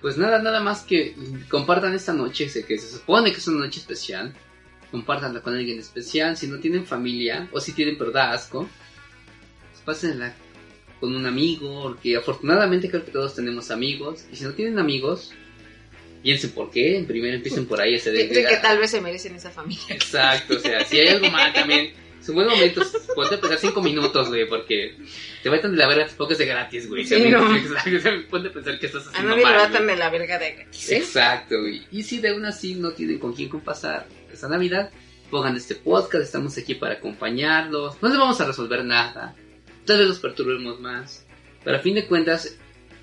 [0.00, 1.14] Pues nada, nada más que
[1.48, 4.32] compartan esta noche, sé que se supone que es una noche especial.
[4.90, 6.36] Compártanla con alguien especial.
[6.36, 8.68] Si no tienen familia, o si tienen pero da asco,
[9.70, 10.34] pues pásenla
[11.00, 14.24] con un amigo, porque afortunadamente creo que todos tenemos amigos.
[14.32, 15.32] Y si no tienen amigos,
[16.22, 17.04] piensen por qué.
[17.06, 19.84] Primero empiecen por ahí hacer Que, que tal vez se merecen esa familia.
[19.90, 21.92] Exacto, o sea, si hay algo mal también.
[22.20, 22.82] Es un buen momento,
[23.14, 24.96] ponte a pensar cinco minutos, güey, porque
[25.42, 27.04] te a de la verga, tampoco es de gratis, güey.
[27.04, 28.28] Sí, También, no.
[28.30, 30.90] Ponte a pensar que estás A haciendo nadie le mal, de la verga de gratis,
[30.90, 30.96] ¿eh?
[30.98, 31.86] Exacto, güey.
[31.90, 34.90] Y si de aún así no tienen con quién compasar esta Navidad,
[35.30, 38.02] pongan este podcast, estamos aquí para acompañarlos.
[38.02, 39.34] No les vamos a resolver nada.
[39.84, 41.24] Tal vez los perturbemos más.
[41.64, 42.58] Pero a fin de cuentas,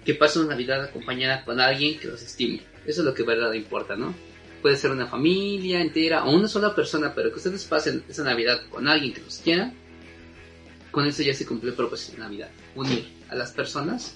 [0.06, 2.62] que pasen una Navidad acompañada con alguien que los estime.
[2.86, 4.14] Eso es lo que de verdad importa, ¿no?
[4.66, 8.64] Puede ser una familia entera o una sola persona, pero que ustedes pasen esa Navidad
[8.72, 9.72] con alguien que los quiera.
[10.90, 12.50] Con eso ya se cumplió el propósito de Navidad.
[12.74, 14.16] Unir a las personas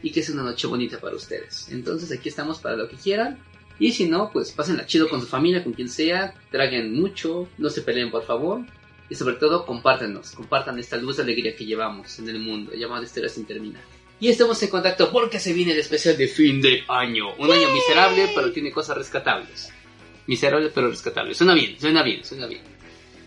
[0.00, 1.68] y que sea una noche bonita para ustedes.
[1.72, 3.40] Entonces aquí estamos para lo que quieran.
[3.80, 7.68] Y si no, pues pásenla chido con su familia, con quien sea, traguen mucho, no
[7.68, 8.64] se peleen por favor.
[9.10, 13.02] Y sobre todo, compártanos, compartan esta luz de alegría que llevamos en el mundo, llamada
[13.02, 13.82] Historias sin terminar.
[14.20, 17.34] Y estamos en contacto porque se viene el especial de fin de año.
[17.34, 19.72] Un año miserable, pero tiene cosas rescatables.
[20.28, 21.34] Miserable, pero rescatable.
[21.34, 22.60] Suena bien, suena bien, suena bien.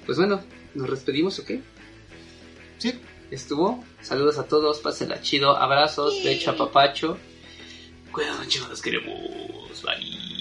[0.06, 0.42] Pues bueno,
[0.76, 1.60] ¿nos despedimos o qué?
[2.78, 2.94] Sí.
[3.32, 3.84] ¿Estuvo?
[4.02, 5.58] Saludos a todos, pásenla chido.
[5.58, 7.18] Abrazos, becha, papacho.
[8.12, 9.84] Cuídense, chicos, los queremos.
[9.84, 10.41] Bye.